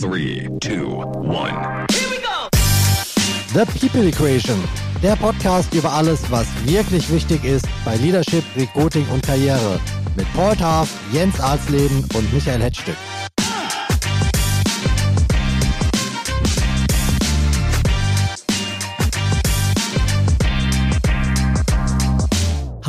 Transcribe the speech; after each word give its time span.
Three, 0.00 0.48
two, 0.60 0.88
one. 0.88 1.86
The 3.54 3.64
People 3.78 4.06
Equation, 4.08 4.60
der 5.02 5.14
Podcast 5.14 5.72
über 5.72 5.92
alles, 5.92 6.20
was 6.30 6.46
wirklich 6.66 7.10
wichtig 7.12 7.44
ist 7.44 7.66
bei 7.84 7.96
Leadership, 7.96 8.42
Recruiting 8.56 9.06
und 9.12 9.24
Karriere. 9.24 9.78
Mit 10.16 10.26
Paul 10.34 10.56
Taff, 10.56 10.92
Jens 11.12 11.38
Arzleben 11.40 12.04
und 12.12 12.32
Michael 12.32 12.60
Hetzstück. 12.60 12.96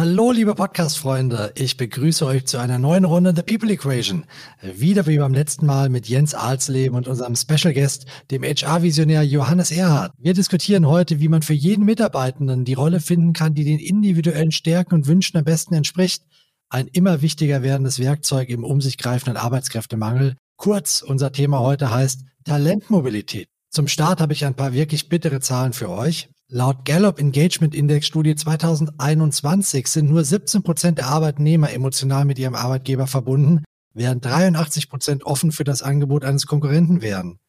Hallo, 0.08 0.32
liebe 0.32 0.54
Podcast-Freunde. 0.54 1.52
Ich 1.56 1.78
begrüße 1.78 2.28
euch 2.28 2.46
zu 2.46 2.60
einer 2.60 2.78
neuen 2.78 3.06
Runde 3.06 3.34
The 3.36 3.42
People 3.42 3.74
Equation. 3.74 4.26
Wieder 4.62 5.08
wie 5.08 5.18
beim 5.18 5.34
letzten 5.34 5.66
Mal 5.66 5.90
mit 5.90 6.08
Jens 6.08 6.36
Alsleben 6.36 6.96
und 6.96 7.08
unserem 7.08 7.36
Special 7.36 7.74
Guest, 7.74 8.06
dem 8.30 8.44
HR-Visionär 8.44 9.24
Johannes 9.24 9.72
Erhardt. 9.72 10.14
Wir 10.20 10.36
diskutieren 10.36 10.86
heute, 10.86 11.20
wie 11.22 11.28
man 11.28 11.42
für 11.42 11.56
jeden 11.56 11.86
Mitarbeitenden 11.86 12.66
die 12.66 12.76
Rolle 12.76 13.00
finden 13.00 13.34
kann, 13.34 13.56
die 13.56 13.64
den 13.64 13.80
individuellen 13.80 14.52
Stärken 14.52 14.94
und 14.94 15.08
Wünschen 15.08 15.40
am 15.40 15.44
besten 15.44 15.74
entspricht. 15.74 16.22
Ein 16.70 16.86
immer 16.86 17.24
wichtiger 17.24 17.64
werdendes 17.64 17.98
Werkzeug 17.98 18.50
im 18.50 18.64
um 18.64 18.82
sich 18.82 19.00
greifenden 19.00 19.38
Arbeitskräftemangel. 19.38 20.36
Kurz, 20.56 21.02
unser 21.02 21.32
Thema 21.32 21.62
heute 21.62 21.90
heißt 21.90 22.22
Talentmobilität. 22.44 23.48
Zum 23.72 23.88
Start 23.88 24.22
habe 24.22 24.34
ich 24.34 24.46
ein 24.46 24.54
paar 24.54 24.72
wirklich 24.72 25.10
bittere 25.10 25.40
Zahlen 25.40 25.74
für 25.74 25.90
euch. 25.90 26.30
Laut 26.48 26.86
Gallup 26.86 27.20
Engagement 27.20 27.74
Index 27.74 28.06
Studie 28.06 28.36
2021 28.36 29.88
sind 29.88 30.12
nur 30.12 30.24
17 30.24 30.62
Prozent 30.62 31.00
der 31.00 31.08
Arbeitnehmer 31.08 31.74
emotional 31.74 32.24
mit 32.24 32.38
ihrem 32.38 32.54
Arbeitgeber 32.54 33.08
verbunden, 33.08 33.64
während 33.96 34.24
83 34.24 34.88
Prozent 34.88 35.24
offen 35.26 35.52
für 35.52 35.64
das 35.64 35.82
Angebot 35.82 36.24
eines 36.24 36.46
Konkurrenten 36.46 37.02
wären. 37.02 37.40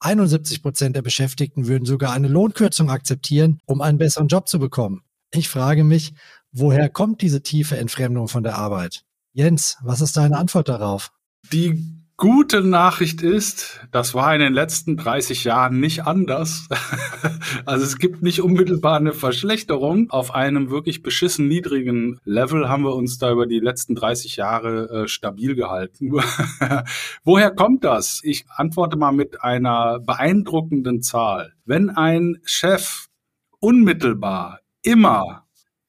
71 0.00 0.60
Prozent 0.60 0.94
der 0.94 1.00
Beschäftigten 1.00 1.68
würden 1.68 1.86
sogar 1.86 2.12
eine 2.12 2.28
Lohnkürzung 2.28 2.90
akzeptieren, 2.90 3.60
um 3.64 3.80
einen 3.80 3.96
besseren 3.96 4.28
Job 4.28 4.46
zu 4.46 4.58
bekommen. 4.58 5.00
Ich 5.30 5.48
frage 5.48 5.82
mich, 5.82 6.12
woher 6.52 6.90
kommt 6.90 7.22
diese 7.22 7.42
tiefe 7.42 7.78
Entfremdung 7.78 8.28
von 8.28 8.42
der 8.42 8.58
Arbeit? 8.58 9.06
Jens, 9.32 9.78
was 9.82 10.02
ist 10.02 10.18
deine 10.18 10.36
Antwort 10.36 10.68
darauf? 10.68 11.12
Die 11.50 12.03
gute 12.24 12.62
Nachricht 12.62 13.20
ist, 13.20 13.86
das 13.90 14.14
war 14.14 14.34
in 14.34 14.40
den 14.40 14.54
letzten 14.54 14.96
30 14.96 15.44
Jahren 15.44 15.78
nicht 15.78 16.06
anders. 16.06 16.66
also 17.66 17.84
es 17.84 17.98
gibt 17.98 18.22
nicht 18.22 18.40
unmittelbar 18.40 18.96
eine 18.96 19.12
Verschlechterung. 19.12 20.08
Auf 20.08 20.34
einem 20.34 20.70
wirklich 20.70 21.02
beschissen 21.02 21.48
niedrigen 21.48 22.18
Level 22.24 22.66
haben 22.66 22.84
wir 22.84 22.94
uns 22.94 23.18
da 23.18 23.30
über 23.30 23.46
die 23.46 23.60
letzten 23.60 23.94
30 23.94 24.36
Jahre 24.36 25.02
äh, 25.02 25.06
stabil 25.06 25.54
gehalten. 25.54 26.12
Woher 27.24 27.50
kommt 27.50 27.84
das? 27.84 28.22
Ich 28.24 28.46
antworte 28.48 28.96
mal 28.96 29.12
mit 29.12 29.42
einer 29.42 30.00
beeindruckenden 30.00 31.02
Zahl. 31.02 31.52
Wenn 31.66 31.90
ein 31.90 32.38
Chef 32.46 33.08
unmittelbar 33.60 34.60
immer 34.80 35.44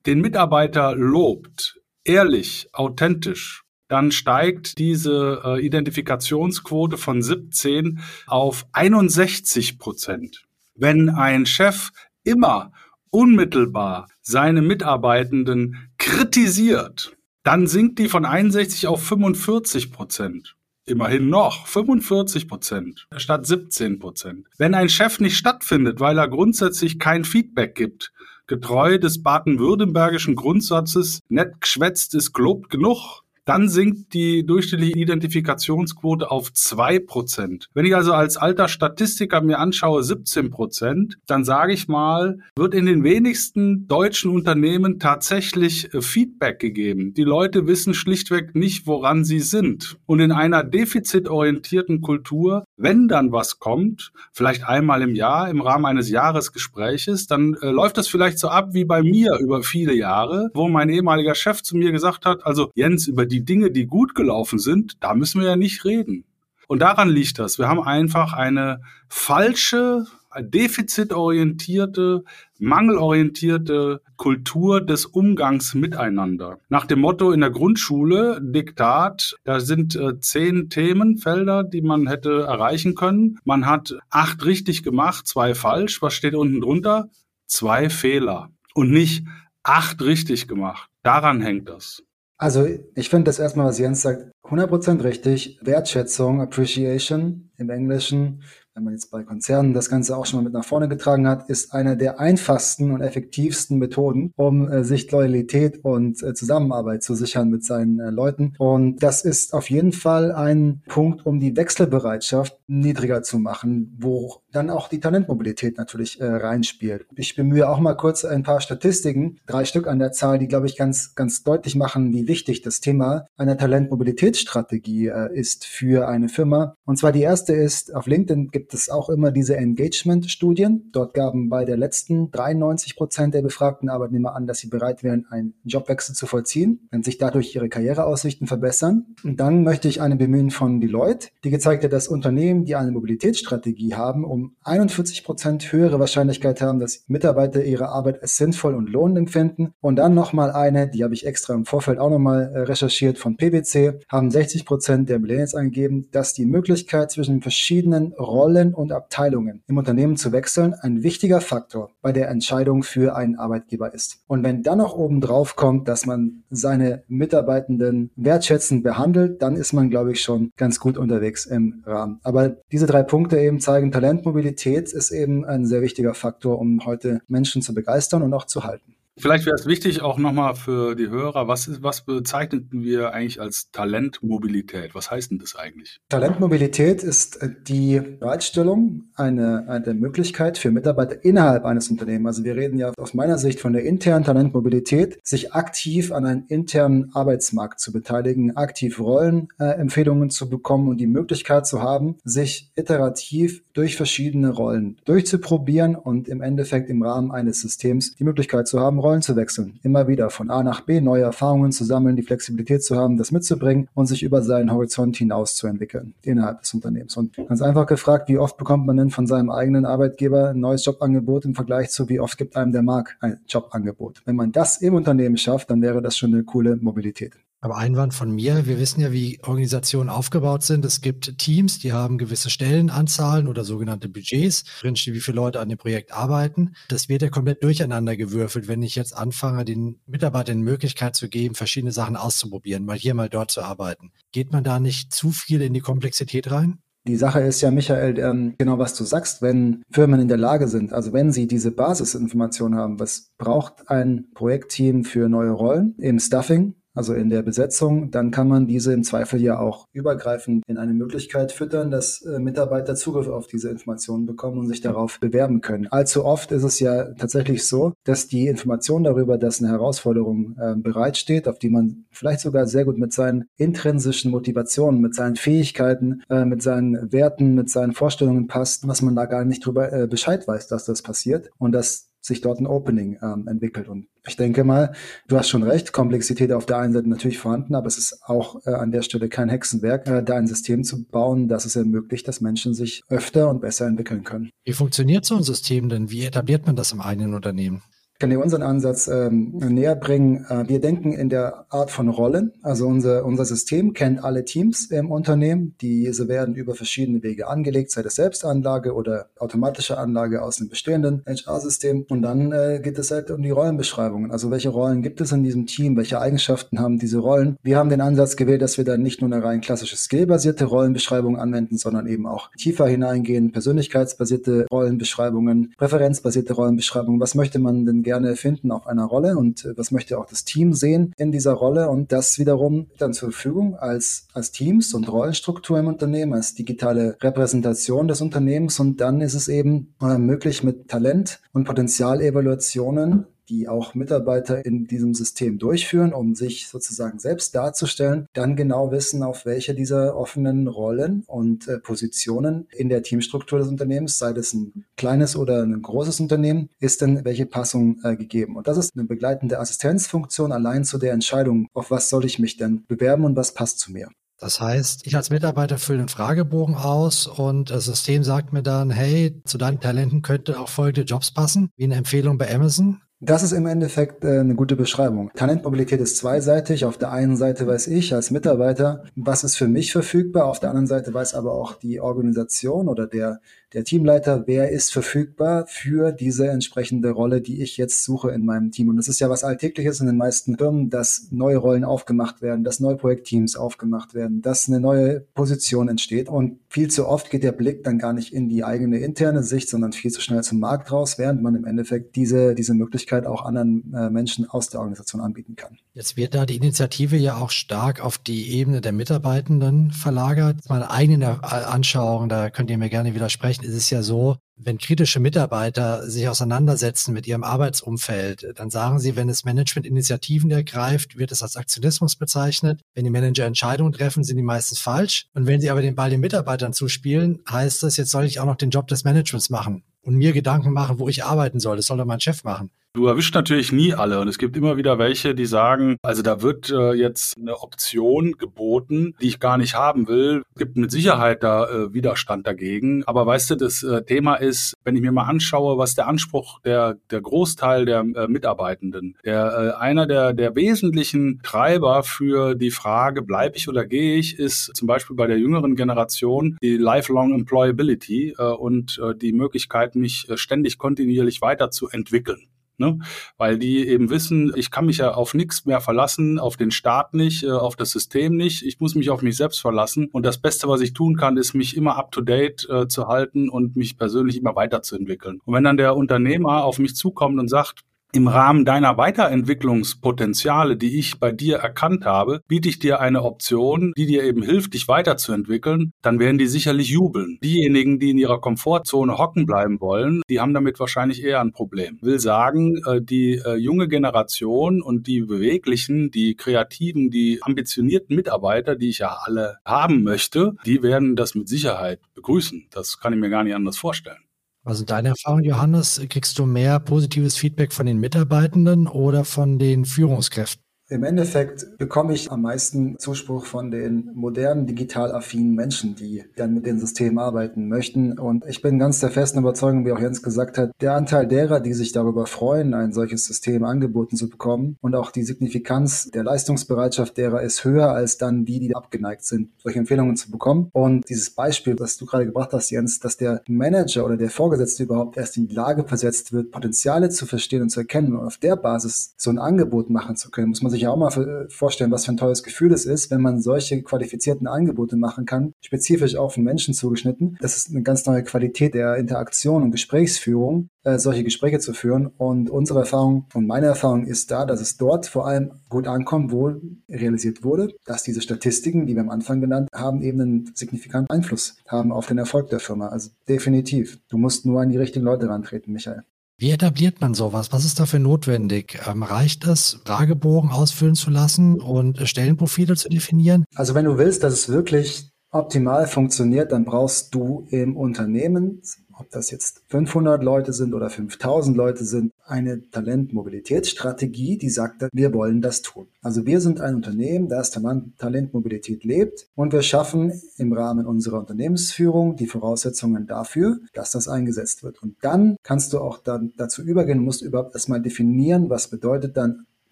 den 0.06 0.20
Mitarbeiter 0.20 0.98
lobt, 0.98 1.80
ehrlich, 2.04 2.68
authentisch, 2.74 3.65
dann 3.88 4.12
steigt 4.12 4.78
diese 4.78 5.42
äh, 5.44 5.66
Identifikationsquote 5.66 6.98
von 6.98 7.22
17 7.22 8.00
auf 8.28 8.66
61 8.72 9.78
Prozent. 9.78 10.44
Wenn 10.76 11.10
ein 11.10 11.46
Chef 11.46 11.92
immer 12.24 12.72
unmittelbar 13.10 14.08
seine 14.22 14.62
Mitarbeitenden 14.62 15.90
kritisiert, 15.98 17.16
dann 17.44 17.68
sinkt 17.68 18.00
die 18.00 18.10
von 18.10 18.26
61 18.26 18.88
auf 18.88 19.04
45 19.04 19.92
Prozent. 19.92 20.56
Immerhin 20.88 21.30
noch 21.30 21.66
45 21.66 22.48
Prozent 22.48 23.08
statt 23.18 23.46
17 23.46 24.00
Prozent. 24.00 24.48
Wenn 24.58 24.76
ein 24.76 24.90
Chef 24.90 25.20
nicht 25.20 25.38
stattfindet, 25.38 26.00
weil 26.00 26.18
er 26.18 26.28
grundsätzlich 26.28 27.00
kein 27.00 27.24
Feedback 27.24 27.76
gibt, 27.76 28.12
getreu 28.48 28.98
des 29.00 29.24
baden-württembergischen 29.24 30.36
Grundsatzes, 30.36 31.22
nett 31.30 31.60
geschwätzt 31.62 32.14
ist 32.14 32.34
gelobt 32.34 32.70
genug, 32.70 33.24
dann 33.46 33.70
sinkt 33.70 34.14
die 34.14 34.46
durchschnittliche 34.46 34.98
Identifikationsquote 34.98 36.30
auf 36.30 36.52
zwei 36.54 37.00
Prozent. 37.00 37.70
Wenn 37.74 37.86
ich 37.86 37.96
also 37.96 38.14
als 38.14 38.38
alter 38.38 38.68
Statistiker 38.68 39.42
mir 39.42 39.60
anschaue 39.60 40.04
17 40.04 40.50
Prozent, 40.50 41.18
dann 41.28 41.46
sage 41.46 41.74
ich 41.74 41.88
mal, 41.88 42.40
wird 42.56 42.74
in 42.74 42.86
den 42.86 43.04
wenigsten 43.04 43.88
deutschen 43.88 44.32
Unternehmen 44.32 45.00
tatsächlich 45.00 45.94
äh, 45.94 46.02
Feedback 46.02 46.60
gegeben. 46.60 47.14
Die 47.14 47.24
Leute 47.24 47.68
wissen 47.68 47.94
schlichtweg 47.94 48.56
nicht, 48.56 48.88
woran 48.88 49.24
sie 49.24 49.40
sind. 49.40 49.98
Und 50.06 50.20
in 50.20 50.32
einer 50.32 50.64
defizitorientierten 50.64 52.02
Kultur, 52.02 52.65
wenn 52.78 53.08
dann 53.08 53.32
was 53.32 53.60
kommt, 53.60 54.12
vielleicht 54.32 54.68
einmal 54.68 55.04
im 55.04 55.14
Jahr 55.14 55.50
im 55.50 55.62
Rahmen 55.62 55.86
eines 55.86 56.10
Jahresgespräches, 56.10 57.28
dann 57.28 57.56
äh, 57.62 57.70
läuft 57.70 57.98
das 57.98 58.08
vielleicht 58.08 58.40
so 58.40 58.50
ab 58.50 58.70
wie 58.72 58.86
bei 58.86 59.04
mir 59.04 59.38
über 59.40 59.62
viele 59.62 59.94
Jahre, 59.94 60.50
wo 60.56 60.68
mein 60.68 60.90
ehemaliger 60.90 61.36
Chef 61.36 61.62
zu 61.62 61.78
mir 61.78 61.92
gesagt 61.92 62.26
hat, 62.26 62.46
also 62.46 62.72
Jens, 62.74 63.08
über 63.08 63.26
die 63.26 63.36
die 63.36 63.44
Dinge, 63.44 63.70
die 63.70 63.86
gut 63.86 64.16
gelaufen 64.16 64.60
sind, 64.60 65.04
da 65.04 65.14
müssen 65.14 65.42
wir 65.42 65.50
ja 65.50 65.56
nicht 65.58 65.84
reden. 65.84 66.24
Und 66.68 66.80
daran 66.82 67.10
liegt 67.10 67.38
das. 67.38 67.60
Wir 67.60 67.68
haben 67.68 67.82
einfach 67.82 68.32
eine 68.32 68.82
falsche, 69.10 70.06
defizitorientierte, 70.40 72.24
mangelorientierte 72.60 74.02
Kultur 74.16 74.82
des 74.82 75.06
Umgangs 75.06 75.74
miteinander. 75.74 76.60
Nach 76.70 76.86
dem 76.86 77.00
Motto 77.00 77.32
in 77.32 77.42
der 77.42 77.50
Grundschule, 77.50 78.40
Diktat, 78.42 79.36
da 79.44 79.60
sind 79.60 79.96
äh, 79.96 80.20
zehn 80.20 80.70
Themenfelder, 80.70 81.64
die 81.64 81.82
man 81.82 82.08
hätte 82.08 82.44
erreichen 82.44 82.96
können. 82.96 83.40
Man 83.44 83.66
hat 83.66 83.98
acht 84.10 84.46
richtig 84.46 84.84
gemacht, 84.84 85.28
zwei 85.28 85.56
falsch. 85.56 86.02
Was 86.02 86.14
steht 86.14 86.36
unten 86.36 86.62
drunter? 86.62 87.10
Zwei 87.48 87.90
Fehler. 87.90 88.50
Und 88.74 88.92
nicht 88.92 89.26
acht 89.64 90.02
richtig 90.02 90.48
gemacht. 90.48 90.90
Daran 91.04 91.42
hängt 91.42 91.70
das. 91.70 92.04
Also 92.38 92.68
ich 92.96 93.10
finde 93.10 93.26
das 93.26 93.40
erstmal, 93.40 93.68
was 93.68 93.80
Jens 93.80 94.02
sagt, 94.02 94.32
100% 94.44 95.04
richtig. 95.04 95.60
Wertschätzung, 95.62 96.42
Appreciation 96.42 97.50
im 97.58 97.70
Englischen 97.70 98.44
wenn 98.76 98.84
man 98.84 98.94
jetzt 98.94 99.10
bei 99.10 99.24
Konzernen 99.24 99.74
das 99.74 99.90
Ganze 99.90 100.18
auch 100.18 100.26
schon 100.26 100.40
mal 100.40 100.44
mit 100.44 100.54
nach 100.54 100.66
vorne 100.66 100.90
getragen 100.90 101.30
hat, 101.30 101.50
ist 101.50 101.74
eine 101.74 101.96
der 101.96 102.20
einfachsten 102.20 102.92
und 102.92 103.00
effektivsten 103.00 103.80
Methoden, 103.80 104.34
um 104.36 104.70
äh, 104.70 104.84
sich 104.84 105.10
Loyalität 105.12 105.80
und 105.86 106.22
äh, 106.22 106.34
Zusammenarbeit 106.34 107.02
zu 107.02 107.16
sichern 107.16 107.50
mit 107.50 107.64
seinen 107.64 108.00
äh, 108.00 108.10
Leuten. 108.10 108.54
Und 108.60 109.02
das 109.02 109.24
ist 109.24 109.54
auf 109.54 109.70
jeden 109.70 109.94
Fall 109.94 110.34
ein 110.34 110.82
Punkt, 110.90 111.26
um 111.26 111.40
die 111.40 111.56
Wechselbereitschaft 111.56 112.60
niedriger 112.68 113.24
zu 113.24 113.40
machen, 113.40 113.96
wo 113.98 114.42
dann 114.52 114.70
auch 114.70 114.90
die 114.90 115.00
Talentmobilität 115.00 115.78
natürlich 115.78 116.20
äh, 116.20 116.26
reinspielt. 116.26 117.06
Ich 117.16 117.36
bemühe 117.36 117.70
auch 117.70 117.80
mal 117.80 117.96
kurz 117.96 118.26
ein 118.26 118.44
paar 118.44 118.60
Statistiken, 118.60 119.38
drei 119.46 119.64
Stück 119.64 119.88
an 119.88 120.00
der 120.00 120.12
Zahl, 120.12 120.38
die, 120.38 120.48
glaube 120.48 120.66
ich, 120.66 120.76
ganz, 120.76 121.16
ganz 121.16 121.44
deutlich 121.44 121.76
machen, 121.76 122.12
wie 122.12 122.28
wichtig 122.28 122.62
das 122.62 122.82
Thema 122.82 123.28
einer 123.38 123.58
Talentmobilitätsstrategie 123.58 125.08
äh, 125.08 125.34
ist 125.34 125.66
für 125.66 126.10
eine 126.10 126.28
Firma. 126.28 126.76
Und 126.86 126.98
zwar 126.98 127.14
die 127.14 127.22
erste 127.22 127.54
ist, 127.54 127.96
auf 127.96 128.08
LinkedIn 128.08 128.50
gibt 128.50 128.65
gibt 128.66 128.74
es 128.74 128.90
auch 128.90 129.10
immer 129.10 129.30
diese 129.30 129.58
Engagement-Studien. 129.58 130.90
Dort 130.92 131.14
gaben 131.14 131.50
bei 131.50 131.66
der 131.66 131.78
letzten 131.78 132.32
93 132.32 132.96
Prozent 132.96 133.36
der 133.36 133.44
befragten 133.44 133.90
Arbeitnehmer 133.90 134.36
an, 134.36 134.48
dass 134.48 134.58
sie 134.58 134.70
bereit 134.70 135.04
wären, 135.04 135.28
einen 135.30 135.54
Jobwechsel 135.66 136.16
zu 136.16 136.26
vollziehen, 136.26 136.88
wenn 136.90 137.04
sich 137.04 137.20
dadurch 137.20 137.54
ihre 137.54 137.70
Karriereaussichten 137.70 138.48
verbessern. 138.48 139.06
Und 139.24 139.40
dann 139.40 139.62
möchte 139.62 139.88
ich 139.88 140.02
eine 140.02 140.16
bemühen 140.16 140.50
von 140.50 140.82
Deloitte, 140.82 141.28
die 141.44 141.52
gezeigt 141.52 141.84
hat, 141.84 141.94
dass 141.94 142.08
Unternehmen, 142.08 142.66
die 142.66 142.76
eine 142.76 142.90
Mobilitätsstrategie 142.90 143.94
haben, 143.94 144.26
um 144.26 144.56
41 144.64 145.24
Prozent 145.24 145.72
höhere 145.72 146.00
Wahrscheinlichkeit 146.00 146.60
haben, 146.60 146.80
dass 146.80 147.04
Mitarbeiter 147.06 147.64
ihre 147.64 147.90
Arbeit 147.90 148.24
als 148.24 148.36
sinnvoll 148.36 148.74
und 148.74 148.90
lohnend 148.90 149.20
empfinden. 149.20 149.74
Und 149.80 149.98
dann 149.98 150.16
nochmal 150.16 150.50
eine, 150.50 150.90
die 150.90 151.04
habe 151.04 151.14
ich 151.14 151.28
extra 151.28 151.54
im 151.54 151.66
Vorfeld 151.66 152.00
auch 152.00 152.10
nochmal 152.10 152.52
äh, 152.52 152.60
recherchiert 152.62 153.20
von 153.20 153.38
PwC, 153.38 154.00
haben 154.10 154.32
60 154.32 154.66
Prozent 154.66 155.08
der 155.08 155.20
Millennials 155.20 155.54
angegeben, 155.54 156.10
dass 156.12 156.34
die 156.34 156.48
Möglichkeit 156.48 157.12
zwischen 157.12 157.44
verschiedenen 157.44 158.14
Rollen 158.14 158.55
Rollen 158.56 158.74
und 158.74 158.92
Abteilungen 158.92 159.64
im 159.68 159.78
Unternehmen 159.78 160.16
zu 160.16 160.32
wechseln 160.32 160.74
ein 160.74 161.04
wichtiger 161.04 161.42
Faktor 161.42 161.90
bei 162.02 162.12
der 162.14 162.30
Entscheidung 162.30 162.84
für 162.84 163.16
einen 163.16 163.36
Arbeitgeber 163.36 163.94
ist. 163.94 164.24
Und 164.28 164.44
wenn 164.44 164.64
dann 164.64 164.78
noch 164.78 164.96
oben 164.96 165.20
drauf 165.20 165.56
kommt, 165.56 165.88
dass 165.88 166.06
man 166.06 166.44
seine 166.50 167.04
Mitarbeitenden 167.08 168.12
wertschätzend 168.16 168.84
behandelt, 168.84 169.42
dann 169.42 169.56
ist 169.56 169.74
man, 169.74 169.90
glaube 169.90 170.14
ich, 170.14 170.22
schon 170.22 170.52
ganz 170.56 170.80
gut 170.80 170.98
unterwegs 170.98 171.46
im 171.46 171.84
Rahmen. 171.86 172.20
Aber 172.24 172.56
diese 172.72 172.86
drei 172.86 173.04
Punkte 173.04 173.40
eben 173.40 173.60
zeigen, 173.60 173.92
Talentmobilität 173.92 174.94
ist 174.94 175.12
eben 175.12 175.44
ein 175.46 175.66
sehr 175.66 175.82
wichtiger 175.82 176.14
Faktor, 176.14 176.60
um 176.60 176.86
heute 176.86 177.20
Menschen 177.28 177.62
zu 177.62 177.74
begeistern 177.74 178.22
und 178.22 178.34
auch 178.34 178.46
zu 178.46 178.64
halten. 178.64 178.95
Vielleicht 179.18 179.46
wäre 179.46 179.56
es 179.56 179.66
wichtig 179.66 180.02
auch 180.02 180.18
nochmal 180.18 180.56
für 180.56 180.96
die 180.96 181.10
Hörer, 181.10 181.48
was, 181.48 181.68
ist, 181.68 181.82
was 181.82 182.04
bezeichneten 182.06 182.84
wir 182.84 183.14
eigentlich 183.14 183.40
als 183.40 183.72
Talentmobilität? 183.72 184.94
Was 184.94 185.10
heißt 185.10 185.32
denn 185.32 185.40
das 185.40 185.56
eigentlich? 185.56 186.02
Talentmobilität 186.10 187.02
ist 187.02 187.42
äh, 187.42 187.50
die 187.68 188.00
Bereitstellung 188.00 189.06
einer 189.16 189.66
eine 189.68 189.94
Möglichkeit 189.94 190.58
für 190.58 190.72
Mitarbeiter 190.72 191.24
innerhalb 191.24 191.66
eines 191.66 191.90
Unternehmens. 191.90 192.38
Also 192.38 192.44
wir 192.44 192.56
reden 192.56 192.78
ja 192.78 192.92
aus 192.98 193.14
meiner 193.14 193.38
Sicht 193.38 193.60
von 193.60 193.74
der 193.74 193.84
internen 193.84 194.26
Talentmobilität, 194.26 195.20
sich 195.24 195.54
aktiv 195.54 196.12
an 196.12 196.26
einem 196.26 196.44
internen 196.48 197.12
Arbeitsmarkt 197.14 197.80
zu 197.80 197.92
beteiligen, 197.92 198.56
aktiv 198.58 199.00
Rollenempfehlungen 199.00 200.28
äh, 200.28 200.32
zu 200.32 200.50
bekommen 200.50 200.90
und 200.90 200.98
die 200.98 201.08
Möglichkeit 201.08 201.66
zu 201.66 201.82
haben, 201.82 202.18
sich 202.24 202.72
iterativ 202.76 203.64
durch 203.74 203.96
verschiedene 203.96 204.50
Rollen 204.50 204.98
durchzuprobieren 205.06 205.96
und 205.96 206.28
im 206.28 206.42
Endeffekt 206.42 206.90
im 206.90 207.04
Rahmen 207.04 207.32
eines 207.32 207.62
Systems 207.62 208.16
die 208.16 208.24
Möglichkeit 208.24 208.68
zu 208.68 208.80
haben, 208.80 209.00
Rollen 209.06 209.22
zu 209.22 209.36
wechseln. 209.36 209.80
Immer 209.84 210.08
wieder 210.08 210.32
von 210.32 210.50
A 210.50 210.64
nach 210.64 210.82
B, 210.82 211.00
neue 211.00 211.22
Erfahrungen 211.22 211.72
zu 211.72 211.86
sammeln, 211.86 212.16
die 212.16 212.24
Flexibilität 212.24 212.84
zu 212.84 212.96
haben, 212.96 213.18
das 213.18 213.32
mitzubringen 213.32 213.88
und 213.94 214.08
sich 214.08 214.24
über 214.24 214.42
seinen 214.42 214.72
Horizont 214.72 215.16
hinaus 215.16 215.56
zu 215.56 215.68
entwickeln 215.68 216.16
innerhalb 216.24 216.62
des 216.62 216.74
Unternehmens. 216.74 217.16
Und 217.16 217.36
ganz 217.36 217.62
einfach 217.62 217.86
gefragt, 217.86 218.30
wie 218.30 218.40
oft 218.40 218.58
bekommt 218.58 218.88
man 218.88 218.98
denn 218.98 219.12
von 219.12 219.28
seinem 219.28 219.52
eigenen 219.52 219.86
Arbeitgeber 219.86 220.50
ein 220.50 220.60
neues 220.60 220.84
Jobangebot 220.86 221.46
im 221.46 221.54
Vergleich 221.54 221.92
zu, 221.92 222.10
wie 222.10 222.20
oft 222.20 222.36
gibt 222.38 222.56
einem 222.56 222.72
der 222.72 222.82
Markt 222.82 223.16
ein 223.22 223.40
Jobangebot? 223.48 224.24
Wenn 224.26 224.36
man 224.36 224.52
das 224.52 224.78
im 224.82 224.96
Unternehmen 224.96 225.38
schafft, 225.38 225.70
dann 225.70 225.84
wäre 225.84 226.02
das 226.02 226.18
schon 226.18 226.34
eine 226.34 226.44
coole 226.44 226.76
Mobilität. 226.76 227.34
Aber 227.62 227.78
Einwand 227.78 228.14
von 228.14 228.30
mir, 228.30 228.68
wir 228.68 228.80
wissen 228.80 229.02
ja, 229.02 229.12
wie 229.12 229.40
Organisationen 229.44 230.10
aufgebaut 230.10 230.64
sind. 230.64 230.86
Es 230.86 231.02
gibt 231.02 231.40
Teams, 231.40 231.80
die 231.80 231.94
haben 231.94 232.18
gewisse 232.18 232.50
Stellenanzahlen 232.50 233.48
oder 233.48 233.64
sogenannte 233.64 234.08
Budgets, 234.08 234.66
drinsteht, 234.82 235.16
wie 235.16 235.20
viele 235.20 235.38
Leute 235.38 235.60
an 235.60 235.70
dem 235.70 235.78
Projekt 235.78 236.12
arbeiten. 236.12 236.76
Das 236.90 237.10
wird 237.10 237.24
ja 237.24 237.30
komplett 237.30 237.64
durcheinander 237.64 238.16
gewürfelt, 238.18 238.68
wenn 238.68 238.84
ich 238.84 238.96
jetzt 238.96 239.18
anfange, 239.18 239.66
den 239.66 240.00
Mitarbeitern 240.06 240.58
die 240.58 240.64
Möglichkeit 240.64 241.16
zu 241.16 241.28
geben, 241.28 241.56
verschiedene 241.56 241.92
Sachen 241.92 242.16
auszuprobieren, 242.16 242.86
mal 242.86 242.98
hier, 242.98 243.16
mal 243.16 243.30
dort 243.30 243.50
zu 243.52 243.62
arbeiten. 243.62 244.12
Geht 244.32 244.52
man 244.52 244.64
da 244.64 244.80
nicht 244.80 245.14
zu 245.14 245.32
viel 245.32 245.62
in 245.62 245.74
die 245.74 245.80
Komplexität 245.80 246.52
rein? 246.52 246.80
Die 247.08 247.18
Sache 247.18 247.40
ist 247.42 247.62
ja, 247.62 247.70
Michael, 247.70 248.18
ähm, 248.18 248.56
genau 248.58 248.80
was 248.80 248.96
du 248.96 249.04
sagst, 249.04 249.44
wenn 249.44 249.84
Firmen 249.92 250.20
in 250.20 250.28
der 250.28 250.38
Lage 250.38 250.68
sind, 250.68 250.92
also 250.92 251.14
wenn 251.14 251.32
sie 251.32 251.46
diese 251.46 251.70
Basisinformation 251.70 252.76
haben, 252.76 253.00
was 253.00 253.30
braucht 253.38 253.90
ein 253.90 254.32
Projektteam 254.34 255.04
für 255.04 255.30
neue 255.30 255.52
Rollen 255.52 255.96
im 256.00 256.20
Stuffing, 256.20 256.74
also 256.96 257.14
in 257.14 257.30
der 257.30 257.44
Besetzung, 257.44 258.10
dann 258.10 258.32
kann 258.32 258.48
man 258.48 258.68
diese 258.68 258.94
im 258.94 259.04
Zweifel 259.04 259.42
ja 259.42 259.60
auch 259.60 259.88
übergreifend 259.92 260.64
in 260.68 260.78
eine 260.78 260.94
Möglichkeit 260.94 261.52
füttern, 261.52 261.92
dass 261.92 262.22
äh, 262.22 262.40
Mitarbeiter 262.40 262.96
Zugriff 262.96 263.28
auf 263.28 263.48
diese 263.48 263.70
Informationen 263.70 264.26
bekommen 264.26 264.60
und 264.60 264.68
sich 264.68 264.82
darauf 264.82 265.20
bewerben 265.20 265.62
können. 265.62 265.88
Allzu 265.88 266.26
oft 266.26 266.52
ist 266.52 266.64
es 266.64 266.80
ja 266.80 267.14
tatsächlich 267.14 267.68
so, 267.68 267.94
dass 268.06 268.28
die 268.28 268.48
Information 268.48 269.04
darüber, 269.04 269.38
dass 269.38 269.62
eine 269.62 269.72
Herausforderung 269.72 270.56
äh, 270.58 270.76
bereitsteht, 270.76 271.48
auf 271.48 271.60
die 271.60 271.70
man 271.70 272.06
vielleicht 272.12 272.40
sogar 272.40 272.66
sehr 272.66 272.86
gut 272.86 272.98
mit 272.98 273.14
seinen 273.14 273.46
intrinsischen 273.58 274.32
Motivationen, 274.32 275.02
mit 275.02 275.14
seinen 275.14 275.36
Fähigkeiten, 275.36 276.24
äh, 276.30 276.46
mit 276.46 276.62
seinen 276.62 277.12
Werten, 277.12 277.56
mit 277.56 277.70
seinen 277.70 277.94
Vorstellungen 277.94 278.48
passt, 278.48 278.88
was 278.88 279.02
man 279.02 279.16
da 279.16 279.26
gar 279.26 279.44
nicht 279.44 279.66
drüber 279.66 279.92
äh, 279.92 280.08
Bescheid 280.08 280.48
weiß, 280.48 280.68
dass 280.68 280.86
das 280.86 281.02
passiert 281.02 281.50
und 281.58 281.74
dass 281.74 282.08
sich 282.26 282.42
dort 282.42 282.60
ein 282.60 282.68
Opening 282.68 283.20
ähm, 283.22 283.48
entwickelt. 283.48 283.88
Und 283.88 284.08
ich 284.28 284.36
denke 284.36 284.64
mal, 284.64 284.94
du 285.28 285.38
hast 285.38 285.50
schon 285.50 285.64
recht, 285.64 285.94
Komplexität 285.94 286.52
auf 286.52 286.66
der 286.66 286.78
einen 286.78 286.94
Seite 286.94 287.08
natürlich 287.08 287.38
vorhanden, 287.38 287.76
aber 287.76 287.88
es 287.88 287.98
ist 287.98 288.20
auch 288.26 288.66
äh, 288.66 288.72
an 288.72 288.92
der 288.92 289.04
Stelle 289.04 289.30
kein 289.30 289.50
Hexenwerk, 289.50 290.08
äh, 290.08 290.24
da 290.24 290.36
ein 290.36 290.48
System 290.48 290.84
zu 290.84 291.06
bauen, 291.06 291.48
das 291.48 291.66
es 291.66 291.76
ermöglicht, 291.76 292.28
dass 292.28 292.42
Menschen 292.42 292.74
sich 292.74 293.04
öfter 293.10 293.50
und 293.50 293.62
besser 293.62 293.86
entwickeln 293.86 294.24
können. 294.24 294.50
Wie 294.64 294.74
funktioniert 294.74 295.26
so 295.26 295.36
ein 295.36 295.44
System 295.44 295.90
denn? 295.90 296.10
Wie 296.10 296.26
etabliert 296.26 296.66
man 296.66 296.76
das 296.76 296.92
im 296.92 297.02
eigenen 297.02 297.36
Unternehmen? 297.36 297.84
Ich 298.16 298.20
kann 298.20 298.30
dir 298.30 298.40
unseren 298.40 298.64
Ansatz 298.64 299.10
ähm, 299.10 299.58
näher 299.58 299.94
bringen. 299.94 300.46
Äh, 300.48 300.70
wir 300.70 300.80
denken 300.80 301.12
in 301.12 301.28
der 301.28 301.66
Art 301.68 301.92
von 301.92 302.08
Rollen. 302.08 302.54
Also 302.62 302.88
unser, 302.88 303.26
unser 303.26 303.44
System 303.44 303.92
kennt 303.92 304.24
alle 304.24 304.46
Teams 304.46 304.90
im 304.90 305.12
Unternehmen. 305.12 305.76
Diese 305.82 306.30
werden 306.30 306.56
über 306.56 306.76
verschiedene 306.76 307.24
Wege 307.24 307.50
angelegt, 307.50 307.92
sei 307.92 308.04
das 308.04 308.16
Selbstanlage 308.16 308.94
oder 308.94 309.26
automatische 309.38 309.98
Anlage 309.98 310.42
aus 310.44 310.56
dem 310.56 310.70
bestehenden 310.70 311.24
HR-System. 311.28 312.06
Und 312.08 312.22
dann 312.22 312.54
äh, 312.54 312.80
geht 312.82 312.98
es 312.98 313.12
halt 313.12 313.32
um 313.32 313.42
die 313.42 313.50
Rollenbeschreibungen. 313.50 314.32
Also 314.32 314.50
welche 314.50 314.70
Rollen 314.70 315.02
gibt 315.02 315.20
es 315.20 315.34
in 315.34 315.44
diesem 315.44 315.66
Team? 315.66 315.98
Welche 315.98 316.22
Eigenschaften 316.22 316.80
haben 316.80 316.98
diese 316.98 317.18
Rollen? 317.18 317.58
Wir 317.64 317.76
haben 317.76 317.90
den 317.90 318.00
Ansatz 318.00 318.38
gewählt, 318.38 318.62
dass 318.62 318.78
wir 318.78 318.86
dann 318.86 319.02
nicht 319.02 319.20
nur 319.20 319.30
eine 319.30 319.44
rein 319.44 319.60
klassische 319.60 319.98
skillbasierte 319.98 320.64
Rollenbeschreibung 320.64 321.38
anwenden, 321.38 321.78
sondern 321.78 322.08
eben 322.08 322.28
auch 322.28 322.50
tiefer 322.52 322.88
hineingehen, 322.88 323.52
persönlichkeitsbasierte 323.52 324.68
Rollenbeschreibungen, 324.72 325.74
präferenzbasierte 325.78 326.54
Rollenbeschreibungen. 326.54 327.20
Was 327.20 327.36
möchte 327.36 327.60
man 327.60 327.86
denn 327.86 328.05
gerne 328.06 328.38
finden 328.38 328.72
auf 328.72 328.88
einer 328.88 329.04
Rolle 329.04 329.38
und 329.38 329.66
äh, 329.66 329.78
was 329.78 329.92
möchte 329.92 330.18
auch 330.18 330.26
das 330.26 330.46
Team 330.46 330.72
sehen 330.74 331.12
in 331.18 331.34
dieser 331.34 331.52
Rolle 331.52 331.90
und 331.90 332.14
das 332.14 332.40
wiederum 332.40 332.88
dann 332.98 333.12
zur 333.12 333.32
Verfügung 333.32 333.76
als, 333.76 334.28
als 334.34 334.52
Teams 334.52 334.94
und 334.94 335.12
Rollenstruktur 335.12 335.78
im 335.78 335.88
Unternehmen, 335.88 336.34
als 336.34 336.54
digitale 336.54 337.18
Repräsentation 337.22 338.08
des 338.08 338.22
Unternehmens 338.22 338.80
und 338.80 339.02
dann 339.02 339.20
ist 339.20 339.34
es 339.34 339.50
eben 339.50 339.94
äh, 340.02 340.18
möglich 340.18 340.64
mit 340.64 340.88
Talent 340.88 341.42
und 341.52 341.66
Potenzialevaluationen 341.66 343.28
die 343.50 343.68
auch 343.68 343.96
Mitarbeiter 343.96 344.66
in 344.66 344.88
diesem 344.88 345.14
System 345.14 345.58
durchführen, 345.58 346.14
um 346.14 346.36
sich 346.36 346.68
sozusagen 346.68 347.20
selbst 347.20 347.56
darzustellen, 347.56 348.28
dann 348.34 348.56
genau 348.56 348.92
wissen, 348.92 349.24
auf 349.24 349.46
welche 349.46 349.74
dieser 349.74 350.16
offenen 350.16 350.68
Rollen 350.68 351.24
und 351.28 351.68
äh, 351.68 351.80
Positionen 351.80 352.68
in 352.72 352.90
der 352.90 353.04
Teamstruktur 353.04 353.60
des 353.60 353.68
Unternehmens, 353.68 354.18
sei 354.18 354.34
das 354.34 354.54
ein 354.54 354.86
kleines 354.98 355.36
oder 355.36 355.64
ein 355.64 355.82
großes 355.82 356.20
Unternehmen, 356.20 356.70
ist 356.80 357.02
denn 357.02 357.26
welche 357.26 357.46
Passung 357.46 358.00
äh, 358.04 358.16
gegeben. 358.16 358.56
Und 358.56 358.68
das 358.68 358.78
ist 358.78 358.96
eine 358.96 359.06
begleitende 359.06 359.60
Assistenzfunktion 359.60 360.52
allein 360.52 360.84
zu 360.84 360.98
der 360.98 361.14
Entscheidung, 361.14 361.68
auf 361.74 361.92
was 361.92 362.10
soll 362.10 362.26
ich 362.26 362.40
mich 362.40 362.58
denn 362.58 362.86
bewerben 362.88 363.26
und 363.26 363.36
was 363.36 363.54
passt 363.54 363.80
zu 363.80 363.92
mir. 363.92 364.10
Das 364.38 364.60
heißt, 364.60 365.08
ich 365.08 365.16
als 365.16 365.30
Mitarbeiter 365.30 365.78
fülle 365.78 366.00
einen 366.00 366.10
Fragebogen 366.10 366.76
aus 366.76 367.26
und 367.26 367.72
das 367.72 367.86
System 367.86 368.24
sagt 368.24 368.52
mir 368.52 368.64
dann, 368.64 368.90
hey, 368.90 369.42
zu 369.46 369.58
deinen 369.58 369.80
Talenten 369.80 370.22
könnte 370.22 370.60
auch 370.60 370.68
folgende 370.68 371.02
Jobs 371.02 371.32
passen, 371.32 371.70
wie 371.78 371.86
eine 371.86 371.96
Empfehlung 371.96 372.38
bei 372.38 372.54
Amazon. 372.54 373.02
Das 373.26 373.42
ist 373.42 373.54
im 373.54 373.66
Endeffekt 373.66 374.24
äh, 374.24 374.40
eine 374.40 374.54
gute 374.54 374.76
Beschreibung. 374.76 375.32
Talentmobilität 375.34 376.00
ist 376.00 376.18
zweiseitig. 376.18 376.86
Auf 376.86 377.00
der 377.00 377.12
einen 377.12 377.38
Seite 377.38 377.66
weiß 377.66 377.88
ich 377.88 378.14
als 378.14 378.30
Mitarbeiter, 378.30 379.06
was 379.16 379.44
ist 379.44 379.56
für 379.56 379.68
mich 379.68 379.92
verfügbar. 379.92 380.46
Auf 380.46 380.60
der 380.60 380.70
anderen 380.70 380.86
Seite 380.86 381.12
weiß 381.12 381.34
aber 381.34 381.54
auch 381.54 381.74
die 381.74 382.00
Organisation 382.00 382.88
oder 382.88 383.08
der 383.08 383.42
der 383.74 383.84
Teamleiter, 383.84 384.44
wer 384.48 384.70
ist 384.70 384.94
verfügbar 384.94 385.66
für 385.68 386.12
diese 386.12 386.48
entsprechende 386.48 387.12
Rolle, 387.12 387.42
die 387.42 387.62
ich 387.62 387.78
jetzt 387.78 388.04
suche 388.04 388.32
in 388.32 388.46
meinem 388.46 388.72
Team. 388.72 388.90
Und 388.90 388.98
das 388.98 389.08
ist 389.08 389.20
ja 389.20 389.30
was 389.30 389.44
Alltägliches 389.44 390.00
in 390.00 390.08
den 390.08 390.18
meisten 390.18 390.58
Firmen, 390.58 390.90
dass 390.90 391.28
neue 391.32 391.58
Rollen 391.58 391.84
aufgemacht 391.84 392.42
werden, 392.42 392.64
dass 392.64 392.80
neue 392.80 392.96
Projektteams 392.96 393.56
aufgemacht 393.56 394.14
werden, 394.14 394.42
dass 394.42 394.68
eine 394.68 394.80
neue 394.80 395.20
Position 395.20 395.90
entsteht. 395.90 396.30
Und 396.30 396.60
viel 396.70 396.90
zu 396.90 397.08
oft 397.08 397.30
geht 397.30 397.44
der 397.44 397.52
Blick 397.52 397.84
dann 397.84 398.00
gar 398.00 398.14
nicht 398.14 398.34
in 398.34 398.50
die 398.50 398.64
eigene 398.64 399.00
interne 399.00 399.44
Sicht, 399.44 399.70
sondern 399.70 399.94
viel 399.94 400.12
zu 400.12 400.22
schnell 400.22 400.44
zum 400.44 400.60
Markt 400.60 400.92
raus, 400.92 401.18
während 401.18 401.42
man 401.42 401.56
im 401.56 401.66
Endeffekt 401.66 402.16
diese, 402.16 402.56
diese 402.56 402.74
Möglichkeit 402.74 403.26
auch 403.26 403.46
anderen 403.46 403.94
äh, 403.94 404.10
Menschen 404.10 404.50
aus 404.50 404.70
der 404.70 404.80
Organisation 404.80 405.22
anbieten 405.22 405.56
kann. 405.56 405.78
Jetzt 405.94 406.18
wird 406.18 406.36
da 406.36 406.46
die 406.46 406.58
Initiative 406.58 407.16
ja 407.16 407.38
auch 407.38 407.52
stark 407.52 408.04
auf 408.04 408.18
die 408.18 408.52
Ebene 408.52 408.82
der 408.82 408.92
Mitarbeitenden 408.92 409.92
verlagert. 409.92 410.58
Meine 410.68 410.92
eigene 410.92 411.42
Anschauung, 411.44 412.28
da 412.28 412.50
könnt 412.50 412.70
ihr 412.70 412.78
mir 412.78 412.90
gerne 412.90 413.16
widersprechen, 413.16 413.55
ist 413.64 413.76
es 413.76 413.90
ja 413.90 414.02
so, 414.02 414.38
wenn 414.58 414.78
kritische 414.78 415.20
Mitarbeiter 415.20 416.10
sich 416.10 416.28
auseinandersetzen 416.28 417.14
mit 417.14 417.28
ihrem 417.28 417.44
Arbeitsumfeld, 417.44 418.54
dann 418.56 418.70
sagen 418.70 419.00
sie, 419.00 419.16
wenn 419.16 419.30
es 419.30 419.44
Management-Initiativen 419.44 420.50
ergreift, 420.52 421.18
wird 421.18 421.32
es 421.32 421.44
als 421.44 421.58
Aktionismus 421.58 422.16
bezeichnet. 422.16 422.82
Wenn 422.94 423.04
die 423.04 423.10
Manager 423.10 423.46
Entscheidungen 423.46 423.92
treffen, 423.92 424.24
sind 424.24 424.38
die 424.38 424.44
meistens 424.44 424.80
falsch. 424.80 425.28
Und 425.34 425.46
wenn 425.46 425.60
sie 425.60 425.70
aber 425.70 425.82
den 425.82 425.96
Ball 425.96 426.10
den 426.10 426.22
Mitarbeitern 426.22 426.74
zuspielen, 426.74 427.40
heißt 427.50 427.84
das, 427.84 427.98
jetzt 427.98 428.12
soll 428.12 428.26
ich 428.26 428.40
auch 428.40 428.46
noch 428.46 428.56
den 428.56 428.70
Job 428.70 428.88
des 428.88 429.04
Managements 429.04 429.50
machen 429.50 429.84
und 430.02 430.16
mir 430.16 430.32
Gedanken 430.32 430.72
machen, 430.72 431.00
wo 431.00 431.10
ich 431.10 431.26
arbeiten 431.26 431.60
soll. 431.60 431.76
Das 431.76 431.88
soll 431.88 431.98
doch 431.98 432.06
mein 432.06 432.22
Chef 432.22 432.44
machen. 432.44 432.72
Du 432.96 433.08
erwischst 433.08 433.36
natürlich 433.36 433.74
nie 433.74 433.94
alle 433.94 434.22
und 434.22 434.30
es 434.30 434.38
gibt 434.38 434.56
immer 434.56 434.78
wieder 434.78 434.98
welche, 434.98 435.36
die 435.36 435.46
sagen, 435.46 435.98
also 436.02 436.22
da 436.22 436.42
wird 436.42 436.70
äh, 436.70 436.94
jetzt 436.94 437.38
eine 437.38 437.60
Option 437.60 438.38
geboten, 438.38 439.16
die 439.20 439.28
ich 439.28 439.42
gar 439.42 439.58
nicht 439.58 439.76
haben 439.76 440.08
will. 440.08 440.44
Es 440.54 440.60
gibt 440.60 440.78
mit 440.78 440.92
Sicherheit 440.92 441.44
da 441.44 441.68
äh, 441.68 441.94
Widerstand 441.94 442.48
dagegen. 442.48 443.04
Aber 443.06 443.26
weißt 443.26 443.50
du, 443.50 443.56
das 443.56 443.84
äh, 443.84 444.06
Thema 444.06 444.36
ist, 444.36 444.76
wenn 444.86 444.96
ich 444.96 445.02
mir 445.02 445.12
mal 445.12 445.26
anschaue, 445.26 445.78
was 445.78 445.96
der 445.96 446.08
Anspruch 446.08 446.62
der, 446.62 446.96
der 447.12 447.20
Großteil 447.20 447.84
der 447.84 448.00
äh, 448.00 448.30
Mitarbeitenden, 448.30 449.18
der 449.26 449.76
äh, 449.76 449.82
einer 449.82 450.08
der, 450.08 450.32
der 450.32 450.56
wesentlichen 450.56 451.42
Treiber 451.44 452.02
für 452.04 452.56
die 452.56 452.72
Frage, 452.72 453.24
bleibe 453.24 453.58
ich 453.58 453.68
oder 453.68 453.86
gehe 453.86 454.16
ich, 454.16 454.40
ist 454.40 454.74
zum 454.74 454.88
Beispiel 454.88 455.18
bei 455.18 455.28
der 455.28 455.38
jüngeren 455.38 455.76
Generation 455.76 456.58
die 456.62 456.78
Lifelong 456.78 457.34
Employability 457.34 458.36
äh, 458.38 458.44
und 458.44 459.02
äh, 459.04 459.14
die 459.14 459.34
Möglichkeit, 459.34 459.96
mich 459.96 460.30
äh, 460.30 460.38
ständig 460.38 460.78
kontinuierlich 460.78 461.42
weiterzuentwickeln. 461.42 462.48
Ne? 462.78 463.00
Weil 463.38 463.58
die 463.58 463.88
eben 463.88 464.10
wissen, 464.10 464.54
ich 464.56 464.72
kann 464.72 464.86
mich 464.86 464.98
ja 464.98 465.14
auf 465.14 465.34
nichts 465.34 465.66
mehr 465.66 465.82
verlassen, 465.82 466.40
auf 466.40 466.58
den 466.58 466.72
Staat 466.72 467.14
nicht, 467.14 467.44
äh, 467.44 467.52
auf 467.52 467.76
das 467.76 467.92
System 467.92 468.36
nicht. 468.36 468.64
Ich 468.64 468.80
muss 468.80 468.96
mich 468.96 469.10
auf 469.10 469.22
mich 469.22 469.38
selbst 469.38 469.60
verlassen. 469.60 470.08
Und 470.12 470.26
das 470.26 470.38
Beste, 470.38 470.68
was 470.68 470.82
ich 470.82 470.94
tun 470.94 471.16
kann, 471.16 471.38
ist, 471.38 471.54
mich 471.54 471.76
immer 471.76 471.98
up-to-date 471.98 472.68
äh, 472.70 472.88
zu 472.88 473.08
halten 473.08 473.50
und 473.50 473.76
mich 473.76 473.98
persönlich 473.98 474.38
immer 474.38 474.56
weiterzuentwickeln. 474.56 475.42
Und 475.46 475.54
wenn 475.54 475.64
dann 475.64 475.78
der 475.78 475.96
Unternehmer 475.96 476.64
auf 476.64 476.80
mich 476.80 476.96
zukommt 476.96 477.40
und 477.40 477.48
sagt, 477.48 477.84
im 478.14 478.28
Rahmen 478.28 478.64
deiner 478.64 478.98
Weiterentwicklungspotenziale, 478.98 480.78
die 480.78 480.98
ich 481.00 481.20
bei 481.20 481.32
dir 481.32 481.58
erkannt 481.58 482.06
habe, 482.06 482.42
biete 482.48 482.70
ich 482.70 482.80
dir 482.80 483.00
eine 483.02 483.24
Option, 483.24 483.94
die 483.98 484.06
dir 484.06 484.24
eben 484.24 484.42
hilft, 484.42 484.74
dich 484.74 484.88
weiterzuentwickeln, 484.88 485.92
dann 486.02 486.20
werden 486.20 486.38
die 486.38 486.48
sicherlich 486.48 486.90
jubeln. 486.90 487.38
Diejenigen, 487.44 488.00
die 488.00 488.12
in 488.12 488.18
ihrer 488.18 488.40
Komfortzone 488.40 489.18
hocken 489.18 489.46
bleiben 489.46 489.82
wollen, 489.82 490.22
die 490.30 490.40
haben 490.40 490.54
damit 490.54 490.80
wahrscheinlich 490.80 491.24
eher 491.24 491.42
ein 491.42 491.52
Problem. 491.52 491.98
Will 492.02 492.20
sagen, 492.20 492.82
äh, 492.86 493.02
die 493.02 493.42
äh, 493.46 493.56
junge 493.56 493.88
Generation 493.88 494.82
und 494.82 495.08
die 495.08 495.22
beweglichen, 495.22 496.10
die 496.12 496.36
kreativen, 496.36 497.10
die 497.10 497.40
ambitionierten 497.42 498.16
Mitarbeiter, 498.16 498.76
die 498.76 498.90
ich 498.90 499.00
ja 499.00 499.18
alle 499.24 499.58
haben 499.66 500.04
möchte, 500.04 500.54
die 500.66 500.82
werden 500.82 501.16
das 501.16 501.36
mit 501.36 501.50
Sicherheit 501.50 502.00
begrüßen. 502.14 502.68
Das 502.72 503.00
kann 503.00 503.14
ich 503.14 503.20
mir 503.20 503.30
gar 503.30 503.44
nicht 503.44 503.56
anders 503.56 503.78
vorstellen. 503.78 504.25
Was 504.68 504.78
sind 504.78 504.90
deine 504.90 505.10
Erfahrungen, 505.10 505.44
Johannes? 505.44 506.02
Kriegst 506.10 506.40
du 506.40 506.48
mehr 506.48 506.80
positives 506.80 507.38
Feedback 507.38 507.72
von 507.72 507.86
den 507.86 508.00
Mitarbeitenden 508.00 508.88
oder 508.88 509.24
von 509.24 509.60
den 509.60 509.86
Führungskräften? 509.86 510.65
Im 510.88 511.04
Endeffekt 511.04 511.80
bekomme 511.80 512.14
ich 512.14 512.32
am 512.32 512.44
meisten 512.44 513.00
Zuspruch 513.00 513.48
von 513.48 513.72
den 513.72 514.12
modernen, 514.14 514.68
digital 514.68 515.12
affinen 515.12 515.56
Menschen, 515.56 515.96
die 515.96 516.24
dann 516.36 516.54
mit 516.54 516.68
den 516.68 516.80
Systemen 516.80 517.18
arbeiten 517.18 517.68
möchten. 517.68 518.20
Und 518.20 518.46
ich 518.46 518.62
bin 518.62 518.78
ganz 518.78 519.00
der 519.00 519.10
festen 519.10 519.40
Überzeugung, 519.40 519.84
wie 519.88 519.92
auch 519.94 520.00
Jens 520.00 520.22
gesagt 520.22 520.60
hat, 520.60 520.70
der 520.82 520.94
Anteil 520.94 521.26
derer, 521.26 521.60
die 521.60 521.74
sich 521.74 521.92
darüber 521.92 522.28
freuen, 522.28 522.76
ein 522.76 522.94
solches 522.94 523.26
System 523.26 523.64
angeboten 523.64 524.16
zu 524.16 524.30
bekommen 524.30 524.78
und 524.80 524.94
auch 524.94 525.10
die 525.10 525.24
Signifikanz 525.24 526.12
der 526.12 526.24
Leistungsbereitschaft 526.24 527.18
derer 527.18 527.42
ist 527.42 527.66
höher 527.66 527.90
als 527.90 528.20
dann 528.20 528.46
die, 528.46 528.60
die 528.60 528.76
abgeneigt 528.76 529.26
sind, 529.26 529.50
solche 529.58 529.80
Empfehlungen 529.80 530.18
zu 530.18 530.30
bekommen. 530.30 530.70
Und 530.72 531.10
dieses 531.10 531.32
Beispiel, 531.32 531.76
das 531.76 531.98
du 531.98 532.06
gerade 532.06 532.28
gebracht 532.28 532.54
hast, 532.54 532.70
Jens, 532.70 533.00
dass 533.00 533.18
der 533.18 533.42
Manager 533.48 534.06
oder 534.06 534.18
der 534.18 534.30
Vorgesetzte 534.30 534.84
überhaupt 534.84 535.18
erst 535.18 535.36
in 535.36 535.48
die 535.48 535.56
Lage 535.56 535.84
versetzt 535.84 536.32
wird, 536.32 536.52
Potenziale 536.52 537.10
zu 537.10 537.26
verstehen 537.26 537.64
und 537.64 537.70
zu 537.70 537.80
erkennen 537.80 538.16
und 538.16 538.24
auf 538.24 538.38
der 538.38 538.56
Basis 538.56 539.16
so 539.18 539.32
ein 539.32 539.40
Angebot 539.40 539.90
machen 539.90 540.16
zu 540.16 540.30
können, 540.30 540.50
muss 540.50 540.62
man 540.62 540.75
sich 540.76 540.84
ja 540.84 540.92
auch 540.92 540.98
mal 540.98 541.48
vorstellen, 541.50 541.92
was 541.92 542.06
für 542.06 542.12
ein 542.12 542.18
tolles 542.18 542.44
Gefühl 542.44 542.72
es 542.74 542.86
ist, 542.86 543.12
wenn 543.12 543.22
man 543.22 543.42
solche 543.42 543.82
qualifizierten 543.82 544.48
Angebote 544.48 544.96
machen 544.98 545.26
kann, 545.26 545.54
spezifisch 545.62 546.16
auf 546.16 546.36
den 546.36 546.44
Menschen 546.44 546.74
zugeschnitten. 546.74 547.38
Das 547.42 547.58
ist 547.58 547.70
eine 547.70 547.82
ganz 547.82 548.06
neue 548.06 548.24
Qualität 548.24 548.74
der 548.74 548.96
Interaktion 548.98 549.64
und 549.64 549.72
Gesprächsführung, 549.72 550.70
äh, 550.84 551.00
solche 551.00 551.24
Gespräche 551.24 551.60
zu 551.60 551.74
führen. 551.74 552.08
Und 552.18 552.50
unsere 552.50 552.80
Erfahrung 552.80 553.26
und 553.34 553.48
meine 553.48 553.68
Erfahrung 553.68 554.06
ist 554.06 554.32
da, 554.32 554.46
dass 554.46 554.62
es 554.62 554.78
dort 554.78 555.08
vor 555.08 555.28
allem 555.28 555.52
gut 555.70 555.88
ankommt, 555.88 556.32
wo 556.32 556.54
realisiert 556.90 557.44
wurde, 557.44 557.74
dass 557.86 558.04
diese 558.04 558.22
Statistiken, 558.22 558.86
die 558.86 558.96
wir 558.96 559.02
am 559.02 559.10
Anfang 559.10 559.42
genannt 559.42 559.70
haben, 559.74 560.02
eben 560.02 560.22
einen 560.22 560.52
signifikanten 560.54 561.10
Einfluss 561.10 561.58
haben 561.68 561.92
auf 561.92 562.08
den 562.08 562.18
Erfolg 562.18 562.50
der 562.50 562.60
Firma. 562.60 562.90
Also 562.90 563.10
definitiv. 563.28 564.00
Du 564.10 564.18
musst 564.18 564.46
nur 564.46 564.62
an 564.62 564.70
die 564.70 564.78
richtigen 564.78 565.06
Leute 565.06 565.30
rantreten, 565.30 565.74
Michael. 565.74 566.04
Wie 566.38 566.52
etabliert 566.52 567.00
man 567.00 567.14
sowas? 567.14 567.54
Was 567.54 567.64
ist 567.64 567.80
dafür 567.80 568.00
notwendig? 568.00 568.82
Ähm, 568.86 569.04
reicht 569.04 569.48
es, 569.48 569.80
Fragebogen 569.86 570.50
ausfüllen 570.50 570.96
zu 570.96 571.10
lassen 571.10 571.62
und 571.62 572.06
Stellenprofile 572.10 572.76
zu 572.76 572.90
definieren? 572.90 573.46
Also 573.56 573.74
wenn 573.74 573.86
du 573.86 573.98
willst, 573.98 574.22
dass 574.22 574.34
es 574.34 574.50
wirklich 574.50 575.12
optimal 575.32 575.88
funktioniert, 575.88 576.52
dann 576.52 576.66
brauchst 576.66 577.16
du 577.16 577.48
im 577.52 577.78
Unternehmen 577.78 578.62
ob 578.98 579.10
das 579.12 579.32
jetzt 579.32 579.62
500 579.68 580.24
Leute 580.24 580.54
sind 580.54 580.74
oder 580.74 580.90
5000 580.90 581.56
Leute 581.56 581.84
sind, 581.84 582.12
eine 582.26 582.70
Talentmobilitätsstrategie, 582.70 584.38
die 584.38 584.50
sagt, 584.50 584.86
wir 584.92 585.14
wollen 585.14 585.42
das 585.42 585.62
tun. 585.62 585.88
Also 586.02 586.26
wir 586.26 586.42
sind 586.42 586.62
ein 586.62 586.76
Unternehmen, 586.76 587.30
das 587.30 587.52
Talentmobilität 587.52 588.84
lebt 588.84 589.28
und 589.36 589.54
wir 589.54 589.62
schaffen 589.62 590.22
im 590.38 590.54
Rahmen 590.54 590.86
unserer 590.86 591.20
Unternehmensführung 591.20 592.16
die 592.16 592.28
Voraussetzungen 592.28 593.08
dafür, 593.08 593.60
dass 593.74 593.92
das 593.92 594.08
eingesetzt 594.08 594.64
wird. 594.64 594.82
Und 594.82 594.96
dann 595.02 595.38
kannst 595.44 595.74
du 595.74 595.80
auch 595.80 596.00
dann 596.00 596.34
dazu 596.38 596.64
übergehen, 596.64 597.00
musst 597.00 597.22
überhaupt 597.22 597.54
erstmal 597.54 597.82
definieren, 597.82 598.50
was 598.50 598.70
bedeutet 598.70 599.18
dann 599.18 599.46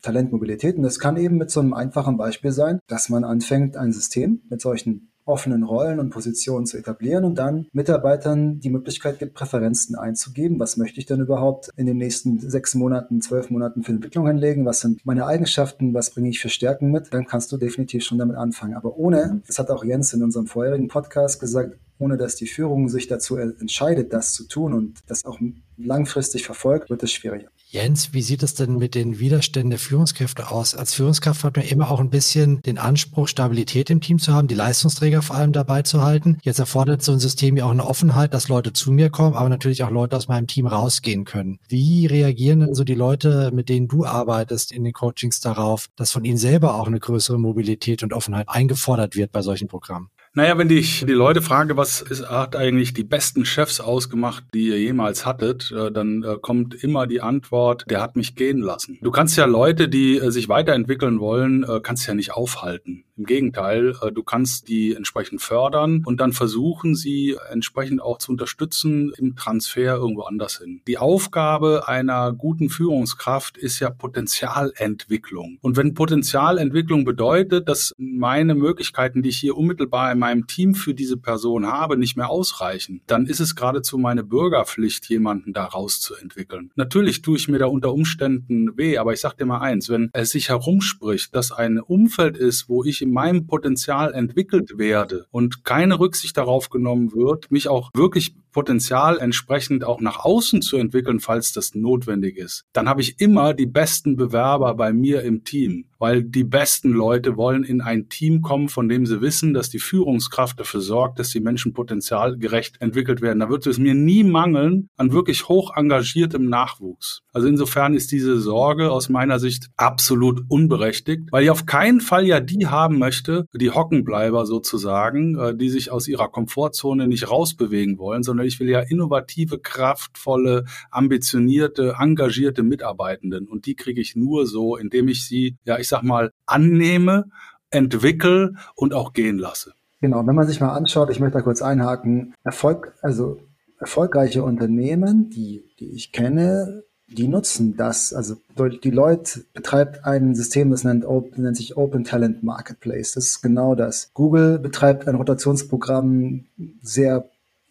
Talentmobilität. 0.02 0.76
Und 0.76 0.84
das 0.84 1.00
kann 1.00 1.18
eben 1.18 1.38
mit 1.38 1.50
so 1.50 1.62
einem 1.62 1.74
einfachen 1.74 2.18
Beispiel 2.18 2.52
sein, 2.52 2.80
dass 2.88 3.10
man 3.10 3.24
anfängt, 3.24 3.78
ein 3.78 3.94
System 3.94 4.42
mit 4.50 4.62
solchen 4.62 5.13
offenen 5.26 5.64
Rollen 5.64 6.00
und 6.00 6.10
Positionen 6.10 6.66
zu 6.66 6.78
etablieren 6.78 7.24
und 7.26 7.36
dann 7.38 7.68
Mitarbeitern 7.72 8.60
die 8.60 8.70
Möglichkeit 8.70 9.20
gibt, 9.20 9.34
Präferenzen 9.34 9.96
einzugeben. 9.96 10.60
Was 10.60 10.78
möchte 10.78 11.00
ich 11.00 11.06
denn 11.06 11.22
überhaupt 11.22 11.70
in 11.76 11.86
den 11.86 11.98
nächsten 11.98 12.40
sechs 12.40 12.76
Monaten, 12.76 13.22
zwölf 13.22 13.50
Monaten 13.50 13.84
für 13.84 13.92
Entwicklung 13.92 14.28
hinlegen? 14.28 14.66
Was 14.66 14.82
sind 14.82 15.06
meine 15.06 15.26
Eigenschaften? 15.26 15.94
Was 15.94 16.12
bringe 16.12 16.30
ich 16.30 16.40
für 16.40 16.50
Stärken 16.50 16.92
mit? 16.92 17.14
Dann 17.14 17.26
kannst 17.26 17.52
du 17.52 17.58
definitiv 17.58 18.04
schon 18.04 18.18
damit 18.18 18.36
anfangen. 18.36 18.76
Aber 18.76 18.98
ohne, 18.98 19.42
das 19.48 19.60
hat 19.60 19.70
auch 19.70 19.84
Jens 19.84 20.14
in 20.14 20.24
unserem 20.24 20.48
vorherigen 20.48 20.88
Podcast 20.88 21.40
gesagt, 21.40 21.78
ohne 22.04 22.18
dass 22.18 22.36
die 22.36 22.48
Führung 22.48 22.90
sich 22.90 23.08
dazu 23.08 23.38
entscheidet, 23.38 24.12
das 24.12 24.34
zu 24.34 24.46
tun 24.46 24.74
und 24.74 25.00
das 25.08 25.24
auch 25.24 25.40
langfristig 25.78 26.44
verfolgt, 26.44 26.90
wird 26.90 27.02
es 27.02 27.14
schwieriger. 27.14 27.48
Jens, 27.70 28.14
wie 28.14 28.22
sieht 28.22 28.44
es 28.44 28.54
denn 28.54 28.78
mit 28.78 28.94
den 28.94 29.18
Widerständen 29.18 29.72
der 29.72 29.80
Führungskräfte 29.80 30.52
aus? 30.52 30.76
Als 30.76 30.94
Führungskraft 30.94 31.44
hat 31.44 31.56
man 31.56 31.66
immer 31.66 31.90
auch 31.90 32.00
ein 32.00 32.12
bisschen 32.12 32.62
den 32.62 32.78
Anspruch, 32.78 33.28
Stabilität 33.28 33.90
im 33.90 34.00
Team 34.00 34.20
zu 34.20 34.32
haben, 34.32 34.48
die 34.48 34.54
Leistungsträger 34.54 35.24
vor 35.24 35.38
allem 35.38 35.54
dabei 35.54 35.82
zu 35.82 36.04
halten. 36.04 36.38
Jetzt 36.44 36.60
erfordert 36.60 37.02
so 37.02 37.14
ein 37.14 37.20
System 37.20 37.58
ja 37.58 37.66
auch 37.66 37.72
eine 37.72 37.88
Offenheit, 37.88 38.36
dass 38.36 38.48
Leute 38.48 38.74
zu 38.74 38.92
mir 38.92 39.10
kommen, 39.10 39.36
aber 39.36 39.50
natürlich 39.50 39.84
auch 39.84 39.90
Leute 39.90 40.16
aus 40.16 40.28
meinem 40.28 40.46
Team 40.46 40.68
rausgehen 40.68 41.26
können. 41.26 41.58
Wie 41.68 42.06
reagieren 42.06 42.60
denn 42.60 42.76
so 42.76 42.84
die 42.84 42.94
Leute, 42.94 43.50
mit 43.52 43.70
denen 43.70 43.88
du 43.88 44.06
arbeitest 44.06 44.72
in 44.72 44.84
den 44.84 44.94
Coachings 44.94 45.40
darauf, 45.40 45.88
dass 45.96 46.12
von 46.12 46.26
ihnen 46.26 46.38
selber 46.38 46.76
auch 46.76 46.86
eine 46.86 47.00
größere 47.00 47.40
Mobilität 47.40 48.04
und 48.04 48.14
Offenheit 48.14 48.50
eingefordert 48.50 49.16
wird 49.16 49.32
bei 49.32 49.42
solchen 49.42 49.68
Programmen? 49.68 50.10
Naja, 50.36 50.58
wenn 50.58 50.70
ich 50.72 51.06
die 51.06 51.14
Leute 51.14 51.44
frage, 51.44 51.78
was 51.78 52.02
ist, 52.02 52.28
hat 52.28 52.56
eigentlich 52.56 52.94
die 52.94 53.04
besten 53.04 53.46
Chefs 53.46 53.80
ausgemacht, 53.80 54.44
die 54.56 54.70
ihr 54.70 54.80
jemals 54.80 55.28
hattet, 55.28 55.72
äh, 55.72 55.92
dann 55.92 56.24
äh, 56.24 56.38
kommt 56.42 56.74
immer 56.84 57.06
die 57.06 57.22
Antwort, 57.22 57.86
der 57.88 58.02
hat 58.02 58.16
mich 58.16 58.36
gehen 58.36 58.60
lassen. 58.60 58.98
Du 59.04 59.12
kannst 59.12 59.38
ja 59.38 59.46
Leute, 59.46 59.88
die 59.90 60.18
äh, 60.18 60.32
sich 60.32 60.50
weiterentwickeln 60.50 61.20
wollen, 61.20 61.66
kannst 61.84 62.08
ja 62.08 62.16
nicht 62.16 62.34
aufhalten. 62.34 63.04
Im 63.16 63.26
Gegenteil, 63.26 63.94
du 64.14 64.24
kannst 64.24 64.68
die 64.70 64.96
entsprechend 64.96 65.42
fördern 65.42 66.02
und 66.04 66.20
dann 66.20 66.34
versuchen, 66.34 66.96
sie 66.96 67.38
entsprechend 67.52 68.02
auch 68.02 68.18
zu 68.18 68.32
unterstützen 68.32 69.14
im 69.18 69.36
Transfer 69.36 69.96
irgendwo 69.96 70.24
anders 70.24 70.58
hin. 70.58 70.82
Die 70.88 70.98
Aufgabe 70.98 71.88
einer 71.88 72.34
guten 72.34 72.70
Führungskraft 72.70 73.58
ist 73.58 73.80
ja 73.80 73.92
Potenzialentwicklung. 73.92 75.60
Und 75.62 75.78
wenn 75.78 75.94
Potenzialentwicklung 75.94 77.06
bedeutet, 77.06 77.70
dass 77.70 77.94
meine 77.98 78.56
Möglichkeiten, 78.56 79.22
die 79.22 79.30
ich 79.30 79.38
hier 79.38 79.56
unmittelbar 79.56 80.12
im 80.12 80.24
meinem 80.24 80.48
Team 80.48 80.74
für 80.74 80.94
diese 80.94 81.18
Person 81.18 81.68
habe, 81.68 81.98
nicht 81.98 82.16
mehr 82.16 82.30
ausreichen, 82.30 83.02
dann 83.08 83.26
ist 83.26 83.42
es 83.42 83.58
geradezu 83.58 83.98
meine 83.98 84.24
Bürgerpflicht, 84.24 85.10
jemanden 85.10 85.52
da 85.52 85.66
rauszuentwickeln. 85.66 86.72
Natürlich 86.76 87.22
tue 87.22 87.36
ich 87.36 87.50
mir 87.50 87.60
da 87.60 87.66
unter 87.66 87.94
Umständen 87.94 88.78
weh, 88.78 88.98
aber 88.98 89.12
ich 89.12 89.20
sage 89.20 89.36
dir 89.38 89.46
mal 89.46 89.60
eins, 89.60 89.90
wenn 89.90 90.10
es 90.14 90.30
sich 90.30 90.48
herumspricht, 90.48 91.36
dass 91.36 91.52
ein 91.52 91.80
Umfeld 91.80 92.38
ist, 92.38 92.70
wo 92.70 92.86
ich 92.86 93.02
in 93.04 93.12
meinem 93.12 93.46
Potenzial 93.46 94.14
entwickelt 94.14 94.78
werde 94.78 95.26
und 95.32 95.64
keine 95.64 96.00
Rücksicht 96.00 96.38
darauf 96.38 96.70
genommen 96.70 97.14
wird, 97.14 97.52
mich 97.52 97.68
auch 97.68 97.92
wirklich 97.94 98.36
Potenzial 98.54 99.20
entsprechend 99.20 99.84
auch 99.84 100.00
nach 100.00 100.24
außen 100.24 100.62
zu 100.62 100.78
entwickeln, 100.78 101.20
falls 101.20 101.52
das 101.52 101.76
notwendig 101.76 102.38
ist, 102.38 102.66
dann 102.72 102.88
habe 102.88 103.02
ich 103.02 103.20
immer 103.20 103.54
die 103.54 103.66
besten 103.66 104.16
Bewerber 104.16 104.74
bei 104.76 104.94
mir 104.94 105.24
im 105.24 105.44
Team, 105.44 105.86
weil 106.00 106.24
die 106.24 106.46
besten 106.46 106.92
Leute 106.92 107.36
wollen 107.36 107.64
in 107.64 107.82
ein 107.82 108.08
Team 108.08 108.42
kommen, 108.42 108.70
von 108.70 108.88
dem 108.88 109.06
sie 109.06 109.22
wissen, 109.22 109.54
dass 109.54 109.70
die 109.70 109.80
Führungskraft 109.80 110.60
dafür 110.60 110.82
sorgt, 110.82 111.20
dass 111.20 111.32
die 111.32 111.42
Menschen 111.42 111.74
potenzialgerecht 111.74 112.80
entwickelt 112.80 113.22
werden. 113.22 113.40
Da 113.40 113.50
wird 113.50 113.68
es 113.68 113.78
mir 113.78 113.94
nie 113.94 114.24
mangeln 114.24 114.90
an 114.96 115.12
wirklich 115.12 115.50
hoch 115.50 115.76
engagiertem 115.76 116.48
Nachwuchs. 116.48 117.22
Also 117.34 117.48
insofern 117.48 117.96
ist 117.96 118.12
diese 118.12 118.40
Sorge 118.40 118.92
aus 118.92 119.10
meiner 119.10 119.40
Sicht 119.40 119.70
absolut 119.76 120.44
unberechtigt, 120.48 121.32
weil 121.32 121.44
ich 121.44 121.50
auf 121.50 121.66
keinen 121.66 122.00
Fall 122.00 122.26
ja 122.26 122.40
die 122.40 122.68
haben 122.68 123.00
möchte, 123.00 123.48
die 123.54 123.72
Hockenbleiber 123.72 124.46
sozusagen, 124.46 125.38
äh, 125.38 125.56
die 125.56 125.70
sich 125.70 125.92
aus 125.92 126.08
ihrer 126.08 126.30
Komfortzone 126.30 127.08
nicht 127.08 127.30
rausbewegen 127.30 127.98
wollen, 127.98 128.24
sondern 128.24 128.43
ich 128.46 128.60
will 128.60 128.70
ja 128.70 128.80
innovative, 128.82 129.60
kraftvolle, 129.60 130.66
ambitionierte, 130.92 131.96
engagierte 132.00 132.64
Mitarbeitenden. 132.64 133.48
Und 133.48 133.66
die 133.66 133.76
kriege 133.76 134.02
ich 134.02 134.16
nur 134.16 134.48
so, 134.48 134.78
indem 134.78 135.08
ich 135.08 135.26
sie, 135.28 135.58
ja, 135.66 135.80
ich 135.80 135.88
sag 135.88 136.04
mal, 136.04 136.32
annehme, 136.46 137.26
entwickle 137.70 138.54
und 138.76 138.94
auch 138.94 139.14
gehen 139.14 139.38
lasse. 139.38 139.74
Genau, 140.02 140.26
wenn 140.28 140.36
man 140.36 140.48
sich 140.48 140.60
mal 140.60 140.74
anschaut, 140.74 141.10
ich 141.10 141.20
möchte 141.20 141.38
da 141.38 141.42
kurz 141.42 141.62
einhaken, 141.62 142.34
Erfolg, 142.44 142.94
also 143.02 143.40
erfolgreiche 143.80 144.44
Unternehmen, 144.44 145.30
die, 145.30 145.64
die 145.80 145.92
ich 145.94 146.12
kenne, 146.12 146.84
die 147.08 147.28
nutzen 147.28 147.78
das. 147.78 148.14
Also 148.14 148.36
die 148.58 148.90
Leute 148.90 149.46
betreibt 149.54 150.06
ein 150.06 150.36
System, 150.36 150.72
das 150.72 150.84
nennt, 150.84 151.06
nennt, 151.38 151.58
sich 151.58 151.78
Open 151.78 152.04
Talent 152.04 152.44
Marketplace. 152.44 153.14
Das 153.14 153.26
ist 153.26 153.42
genau 153.42 153.76
das. 153.76 154.12
Google 154.14 154.60
betreibt 154.60 155.08
ein 155.08 155.16
Rotationsprogramm 155.16 156.46
sehr 156.82 157.30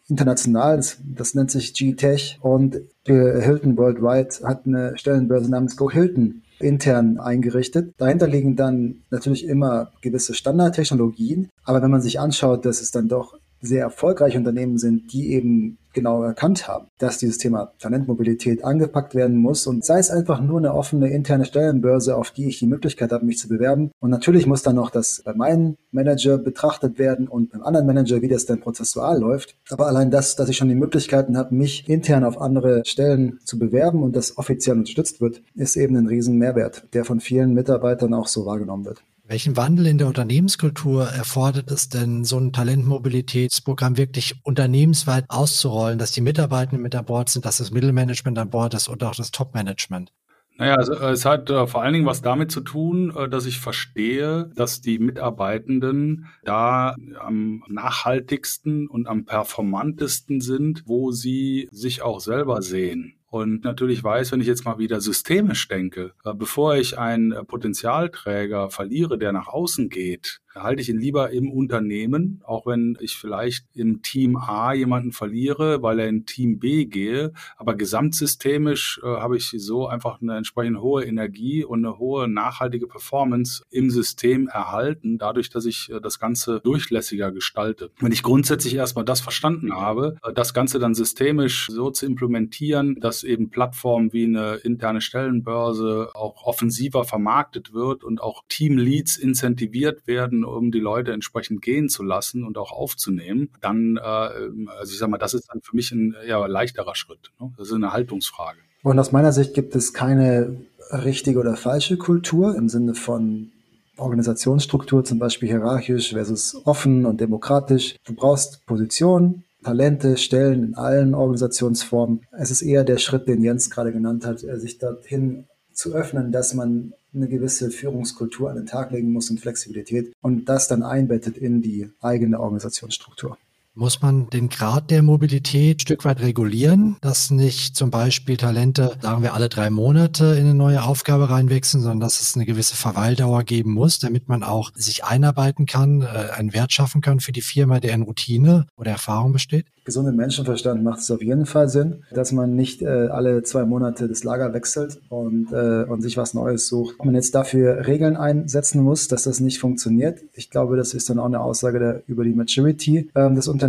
international, 0.09 0.77
das, 0.77 0.97
das 1.03 1.33
nennt 1.33 1.51
sich 1.51 1.73
G-Tech 1.73 2.39
und 2.41 2.81
Hilton 3.05 3.77
Worldwide 3.77 4.47
hat 4.47 4.65
eine 4.65 4.97
Stellenbörse 4.97 5.49
namens 5.49 5.77
Go 5.77 5.89
Hilton 5.89 6.41
intern 6.59 7.19
eingerichtet. 7.19 7.93
Dahinter 7.97 8.27
liegen 8.27 8.55
dann 8.55 9.03
natürlich 9.09 9.45
immer 9.45 9.91
gewisse 10.01 10.33
Standardtechnologien, 10.33 11.49
aber 11.63 11.81
wenn 11.81 11.91
man 11.91 12.01
sich 12.01 12.19
anschaut, 12.19 12.65
dass 12.65 12.81
es 12.81 12.91
dann 12.91 13.07
doch 13.07 13.37
sehr 13.61 13.81
erfolgreiche 13.81 14.37
Unternehmen 14.37 14.77
sind, 14.77 15.13
die 15.13 15.33
eben 15.33 15.77
genau 15.93 16.23
erkannt 16.23 16.67
haben, 16.67 16.87
dass 16.97 17.17
dieses 17.17 17.37
Thema 17.37 17.73
Talentmobilität 17.79 18.63
angepackt 18.63 19.15
werden 19.15 19.37
muss 19.37 19.67
und 19.67 19.85
sei 19.85 19.99
es 19.99 20.11
einfach 20.11 20.41
nur 20.41 20.57
eine 20.57 20.73
offene 20.73 21.09
interne 21.09 21.45
Stellenbörse, 21.45 22.15
auf 22.15 22.31
die 22.31 22.47
ich 22.47 22.59
die 22.59 22.67
Möglichkeit 22.67 23.11
habe, 23.11 23.25
mich 23.25 23.37
zu 23.37 23.47
bewerben. 23.47 23.91
Und 23.99 24.09
natürlich 24.09 24.47
muss 24.47 24.63
dann 24.63 24.75
noch 24.75 24.89
das 24.89 25.21
bei 25.23 25.33
meinem 25.33 25.77
Manager 25.91 26.37
betrachtet 26.37 26.99
werden 26.99 27.27
und 27.27 27.51
beim 27.51 27.63
anderen 27.63 27.87
Manager, 27.87 28.21
wie 28.21 28.27
das 28.27 28.45
denn 28.45 28.59
prozessual 28.59 29.19
läuft. 29.19 29.55
Aber 29.69 29.87
allein 29.87 30.11
das, 30.11 30.35
dass 30.35 30.49
ich 30.49 30.57
schon 30.57 30.69
die 30.69 30.75
Möglichkeiten 30.75 31.37
habe, 31.37 31.55
mich 31.55 31.87
intern 31.87 32.23
auf 32.23 32.39
andere 32.39 32.83
Stellen 32.85 33.39
zu 33.43 33.59
bewerben 33.59 34.03
und 34.03 34.15
das 34.15 34.37
offiziell 34.37 34.77
unterstützt 34.77 35.21
wird, 35.21 35.41
ist 35.55 35.75
eben 35.75 35.95
ein 35.95 36.07
riesen 36.07 36.37
Mehrwert, 36.37 36.87
der 36.93 37.05
von 37.05 37.19
vielen 37.19 37.53
Mitarbeitern 37.53 38.13
auch 38.13 38.27
so 38.27 38.45
wahrgenommen 38.45 38.85
wird. 38.85 39.03
Welchen 39.25 39.55
Wandel 39.55 39.87
in 39.87 39.97
der 39.97 40.07
Unternehmenskultur 40.07 41.07
erfordert 41.07 41.71
es 41.71 41.87
denn, 41.87 42.25
so 42.25 42.37
ein 42.37 42.51
Talentmobilitätsprogramm 42.51 43.95
wirklich 43.95 44.35
unternehmensweit 44.43 45.25
auszurollen, 45.29 45.97
dass 45.97 46.11
die 46.11 46.19
Mitarbeitenden 46.19 46.81
mit 46.81 46.93
an 46.93 47.05
Bord 47.05 47.29
sind, 47.29 47.45
dass 47.45 47.57
das 47.57 47.71
Mittelmanagement 47.71 48.37
an 48.37 48.49
Bord 48.49 48.73
ist 48.73 48.89
und 48.89 49.01
auch 49.01 49.15
das 49.15 49.31
Topmanagement? 49.31 50.11
Naja, 50.57 50.75
also, 50.75 50.93
es 50.93 51.23
hat 51.23 51.49
äh, 51.49 51.65
vor 51.67 51.81
allen 51.81 51.93
Dingen 51.93 52.05
was 52.05 52.21
damit 52.21 52.51
zu 52.51 52.61
tun, 52.61 53.15
äh, 53.15 53.29
dass 53.29 53.45
ich 53.45 53.59
verstehe, 53.59 54.51
dass 54.55 54.81
die 54.81 54.99
Mitarbeitenden 54.99 56.27
da 56.43 56.95
am 57.19 57.63
nachhaltigsten 57.69 58.87
und 58.87 59.07
am 59.07 59.25
performantesten 59.25 60.41
sind, 60.41 60.83
wo 60.85 61.11
sie 61.11 61.69
sich 61.71 62.01
auch 62.01 62.19
selber 62.19 62.61
sehen 62.61 63.15
und 63.33 63.63
natürlich 63.63 64.03
weiß, 64.03 64.31
wenn 64.31 64.41
ich 64.41 64.45
jetzt 64.45 64.63
mal 64.63 64.77
wieder 64.77 65.01
systemisch 65.01 65.67
denke, 65.67 66.13
äh, 66.23 66.35
bevor 66.35 66.75
ich 66.75 66.99
einen 66.99 67.31
äh, 67.31 67.43
Potenzialträger 67.43 68.69
verliere, 68.69 69.17
der 69.17 69.31
nach 69.31 69.47
außen 69.47 69.89
geht, 69.89 70.39
halte 70.55 70.81
ich 70.81 70.89
ihn 70.89 70.99
lieber 70.99 71.31
im 71.31 71.51
Unternehmen, 71.51 72.41
auch 72.45 72.65
wenn 72.65 72.97
ich 72.99 73.17
vielleicht 73.17 73.65
im 73.73 74.01
Team 74.01 74.37
A 74.37 74.73
jemanden 74.73 75.11
verliere, 75.11 75.81
weil 75.81 75.99
er 75.99 76.07
in 76.07 76.25
Team 76.25 76.59
B 76.59 76.85
gehe. 76.85 77.33
Aber 77.57 77.75
gesamtsystemisch 77.75 79.01
äh, 79.03 79.07
habe 79.07 79.37
ich 79.37 79.53
so 79.57 79.87
einfach 79.87 80.21
eine 80.21 80.37
entsprechend 80.37 80.79
hohe 80.79 81.03
Energie 81.03 81.63
und 81.63 81.85
eine 81.85 81.97
hohe 81.97 82.27
nachhaltige 82.27 82.87
Performance 82.87 83.63
im 83.69 83.89
System 83.89 84.47
erhalten, 84.47 85.17
dadurch, 85.17 85.49
dass 85.49 85.65
ich 85.65 85.91
äh, 85.91 85.99
das 85.99 86.19
Ganze 86.19 86.59
durchlässiger 86.63 87.31
gestalte. 87.31 87.91
Wenn 87.99 88.11
ich 88.11 88.23
grundsätzlich 88.23 88.75
erstmal 88.75 89.05
das 89.05 89.21
verstanden 89.21 89.73
habe, 89.75 90.17
äh, 90.23 90.33
das 90.33 90.53
Ganze 90.53 90.79
dann 90.79 90.93
systemisch 90.93 91.67
so 91.69 91.89
zu 91.89 92.05
implementieren, 92.05 92.99
dass 92.99 93.23
eben 93.23 93.49
Plattformen 93.49 94.13
wie 94.13 94.25
eine 94.25 94.55
interne 94.55 95.01
Stellenbörse 95.01 96.09
auch 96.13 96.45
offensiver 96.45 97.03
vermarktet 97.03 97.73
wird 97.73 98.03
und 98.03 98.21
auch 98.21 98.43
Teamleads 98.49 99.17
incentiviert 99.17 100.07
werden, 100.07 100.42
um 100.45 100.71
die 100.71 100.79
Leute 100.79 101.11
entsprechend 101.11 101.61
gehen 101.61 101.89
zu 101.89 102.03
lassen 102.03 102.43
und 102.43 102.57
auch 102.57 102.71
aufzunehmen, 102.71 103.49
dann, 103.61 103.97
äh, 103.97 104.01
also 104.01 104.91
ich 104.91 104.97
sag 104.97 105.09
mal, 105.09 105.17
das 105.17 105.33
ist 105.33 105.47
dann 105.51 105.61
für 105.61 105.75
mich 105.75 105.91
ein 105.91 106.15
eher 106.25 106.47
leichterer 106.47 106.95
Schritt. 106.95 107.31
Ne? 107.39 107.51
Das 107.57 107.67
ist 107.67 107.73
eine 107.73 107.93
Haltungsfrage. 107.93 108.59
Und 108.83 108.99
aus 108.99 109.11
meiner 109.11 109.31
Sicht 109.31 109.53
gibt 109.53 109.75
es 109.75 109.93
keine 109.93 110.57
richtige 110.91 111.39
oder 111.39 111.55
falsche 111.55 111.97
Kultur 111.97 112.55
im 112.55 112.69
Sinne 112.69 112.95
von 112.95 113.51
Organisationsstruktur, 113.97 115.03
zum 115.03 115.19
Beispiel 115.19 115.49
hierarchisch 115.49 116.13
versus 116.13 116.61
offen 116.65 117.05
und 117.05 117.21
demokratisch. 117.21 117.95
Du 118.05 118.13
brauchst 118.13 118.65
Position, 118.65 119.43
Talente, 119.63 120.17
Stellen 120.17 120.63
in 120.63 120.75
allen 120.75 121.13
Organisationsformen. 121.13 122.21
Es 122.37 122.51
ist 122.51 122.61
eher 122.61 122.83
der 122.83 122.97
Schritt, 122.97 123.27
den 123.27 123.43
Jens 123.43 123.69
gerade 123.69 123.91
genannt 123.91 124.25
hat, 124.25 124.39
sich 124.39 124.77
dorthin 124.77 125.45
zu 125.73 125.93
öffnen, 125.93 126.31
dass 126.31 126.53
man 126.53 126.93
eine 127.13 127.27
gewisse 127.27 127.69
Führungskultur 127.69 128.49
an 128.49 128.55
den 128.55 128.65
Tag 128.65 128.91
legen 128.91 129.11
muss 129.11 129.29
und 129.29 129.39
Flexibilität 129.39 130.13
und 130.21 130.45
das 130.45 130.67
dann 130.67 130.83
einbettet 130.83 131.37
in 131.37 131.61
die 131.61 131.89
eigene 132.01 132.39
Organisationsstruktur. 132.39 133.37
Muss 133.75 134.03
man 134.03 134.29
den 134.29 134.49
Grad 134.49 134.91
der 134.91 135.01
Mobilität 135.01 135.77
ein 135.77 135.79
Stück 135.79 136.05
weit 136.05 136.21
regulieren, 136.21 136.97
dass 137.01 137.31
nicht 137.31 137.75
zum 137.75 137.89
Beispiel 137.89 138.37
Talente, 138.37 138.95
sagen 139.01 139.23
wir, 139.23 139.33
alle 139.33 139.49
drei 139.49 139.71
Monate 139.71 140.35
in 140.35 140.45
eine 140.45 140.53
neue 140.53 140.83
Aufgabe 140.83 141.31
reinwechseln, 141.31 141.81
sondern 141.81 141.99
dass 141.99 142.21
es 142.21 142.35
eine 142.35 142.45
gewisse 142.45 142.75
Verweildauer 142.75 143.43
geben 143.43 143.73
muss, 143.73 143.97
damit 143.97 144.29
man 144.29 144.43
auch 144.43 144.69
sich 144.75 145.03
einarbeiten 145.05 145.65
kann, 145.65 146.03
äh, 146.03 146.31
einen 146.35 146.53
Wert 146.53 146.71
schaffen 146.71 147.01
kann 147.01 147.19
für 147.19 147.31
die 147.31 147.41
Firma, 147.41 147.79
der 147.79 147.95
in 147.95 148.03
Routine 148.03 148.67
oder 148.77 148.91
Erfahrung 148.91 149.33
besteht? 149.33 149.65
gesunden 149.85 150.15
Menschenverstand 150.15 150.83
macht 150.83 150.99
es 150.99 151.11
auf 151.11 151.21
jeden 151.21 151.45
Fall 151.45 151.67
Sinn, 151.69 152.03
dass 152.11 152.31
man 152.31 152.55
nicht 152.55 152.81
äh, 152.81 152.87
alle 152.87 153.43
zwei 153.43 153.65
Monate 153.65 154.07
das 154.07 154.23
Lager 154.23 154.53
wechselt 154.53 154.99
und, 155.09 155.51
äh, 155.51 155.83
und 155.83 156.01
sich 156.01 156.17
was 156.17 156.33
Neues 156.33 156.67
sucht. 156.67 156.95
Ob 156.99 157.05
man 157.05 157.15
jetzt 157.15 157.35
dafür 157.35 157.85
Regeln 157.85 158.15
einsetzen 158.15 158.81
muss, 158.81 159.07
dass 159.07 159.23
das 159.23 159.39
nicht 159.39 159.59
funktioniert, 159.59 160.19
ich 160.33 160.49
glaube, 160.49 160.77
das 160.77 160.93
ist 160.93 161.09
dann 161.09 161.19
auch 161.19 161.25
eine 161.25 161.41
Aussage 161.41 161.79
der, 161.79 162.03
über 162.07 162.23
die 162.23 162.33
Maturity 162.33 163.09
äh, 163.13 163.33
des 163.33 163.47
Unternehmens, 163.47 163.62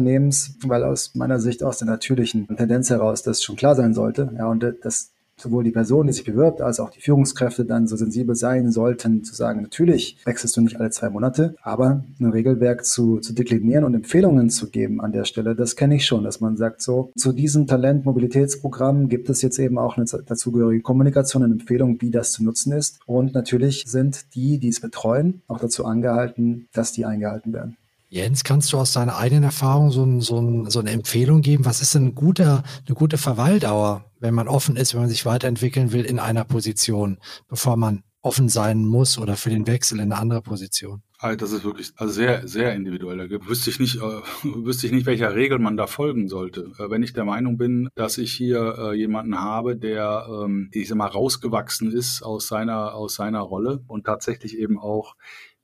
weil 0.66 0.84
aus 0.84 1.14
meiner 1.14 1.40
Sicht 1.40 1.62
aus 1.62 1.78
der 1.78 1.88
natürlichen 1.88 2.48
Tendenz 2.56 2.90
heraus 2.90 3.22
das 3.22 3.42
schon 3.42 3.56
klar 3.56 3.74
sein 3.74 3.94
sollte. 3.94 4.32
Ja, 4.36 4.46
und 4.48 4.64
das 4.82 5.14
sowohl 5.36 5.64
die 5.64 5.70
Person, 5.70 6.06
die 6.06 6.12
sich 6.12 6.24
bewirbt, 6.24 6.60
als 6.60 6.80
auch 6.80 6.90
die 6.90 7.00
Führungskräfte 7.00 7.64
dann 7.64 7.86
so 7.86 7.96
sensibel 7.96 8.34
sein 8.34 8.70
sollten, 8.70 9.24
zu 9.24 9.34
sagen, 9.34 9.62
natürlich 9.62 10.18
wechselst 10.24 10.56
du 10.56 10.60
nicht 10.60 10.78
alle 10.78 10.90
zwei 10.90 11.10
Monate, 11.10 11.56
aber 11.62 12.04
ein 12.20 12.30
Regelwerk 12.30 12.84
zu, 12.84 13.18
zu 13.18 13.32
deklinieren 13.32 13.84
und 13.84 13.94
Empfehlungen 13.94 14.50
zu 14.50 14.70
geben 14.70 15.00
an 15.00 15.12
der 15.12 15.24
Stelle, 15.24 15.54
das 15.54 15.76
kenne 15.76 15.96
ich 15.96 16.06
schon, 16.06 16.24
dass 16.24 16.40
man 16.40 16.56
sagt, 16.56 16.82
so, 16.82 17.10
zu 17.16 17.32
diesem 17.32 17.66
Talent-Mobilitätsprogramm 17.66 19.08
gibt 19.08 19.28
es 19.28 19.42
jetzt 19.42 19.58
eben 19.58 19.78
auch 19.78 19.96
eine 19.96 20.06
dazugehörige 20.06 20.82
Kommunikation 20.82 21.42
und 21.42 21.52
Empfehlung, 21.52 22.00
wie 22.00 22.10
das 22.10 22.32
zu 22.32 22.44
nutzen 22.44 22.72
ist. 22.72 23.00
Und 23.06 23.34
natürlich 23.34 23.84
sind 23.86 24.34
die, 24.34 24.58
die 24.58 24.68
es 24.68 24.80
betreuen, 24.80 25.42
auch 25.48 25.58
dazu 25.58 25.84
angehalten, 25.84 26.68
dass 26.72 26.92
die 26.92 27.04
eingehalten 27.04 27.52
werden. 27.52 27.76
Jens, 28.08 28.44
kannst 28.44 28.72
du 28.72 28.78
aus 28.78 28.92
deiner 28.92 29.16
eigenen 29.16 29.44
Erfahrung 29.44 29.90
so, 29.90 30.20
so, 30.20 30.68
so 30.68 30.80
eine 30.80 30.90
Empfehlung 30.90 31.40
geben? 31.40 31.64
Was 31.64 31.80
ist 31.80 31.94
denn 31.94 32.06
ein 32.06 32.14
guter, 32.14 32.62
eine 32.86 32.94
gute 32.94 33.18
Verweildauer, 33.18 34.04
wenn 34.20 34.34
man 34.34 34.48
offen 34.48 34.76
ist, 34.76 34.94
wenn 34.94 35.00
man 35.00 35.10
sich 35.10 35.26
weiterentwickeln 35.26 35.92
will 35.92 36.04
in 36.04 36.18
einer 36.18 36.44
Position, 36.44 37.18
bevor 37.48 37.76
man 37.76 38.04
offen 38.24 38.48
sein 38.48 38.84
muss 38.86 39.18
oder 39.18 39.36
für 39.36 39.50
den 39.50 39.66
Wechsel 39.66 39.98
in 39.98 40.12
eine 40.12 40.20
andere 40.20 40.42
Position? 40.42 41.02
Das 41.38 41.52
ist 41.52 41.64
wirklich 41.64 41.92
also 41.96 42.12
sehr, 42.12 42.46
sehr 42.46 42.74
individuell. 42.74 43.28
Da 43.28 43.46
wüsste 43.46 43.70
ich 43.70 43.80
nicht, 43.80 43.96
äh, 43.96 44.00
wüsste 44.42 44.86
ich 44.86 44.92
nicht, 44.92 45.06
welcher 45.06 45.34
Regel 45.34 45.58
man 45.58 45.76
da 45.76 45.86
folgen 45.86 46.28
sollte. 46.28 46.72
Äh, 46.78 46.90
wenn 46.90 47.02
ich 47.02 47.14
der 47.14 47.24
Meinung 47.24 47.56
bin, 47.56 47.88
dass 47.94 48.18
ich 48.18 48.32
hier 48.32 48.76
äh, 48.78 48.94
jemanden 48.94 49.40
habe, 49.40 49.76
der, 49.76 50.26
ähm, 50.28 50.68
ich 50.72 50.88
sag 50.88 50.98
mal, 50.98 51.06
rausgewachsen 51.06 51.92
ist 51.92 52.22
aus 52.22 52.46
seiner, 52.46 52.94
aus 52.94 53.14
seiner 53.14 53.40
Rolle 53.40 53.82
und 53.86 54.04
tatsächlich 54.04 54.58
eben 54.58 54.78
auch 54.78 55.16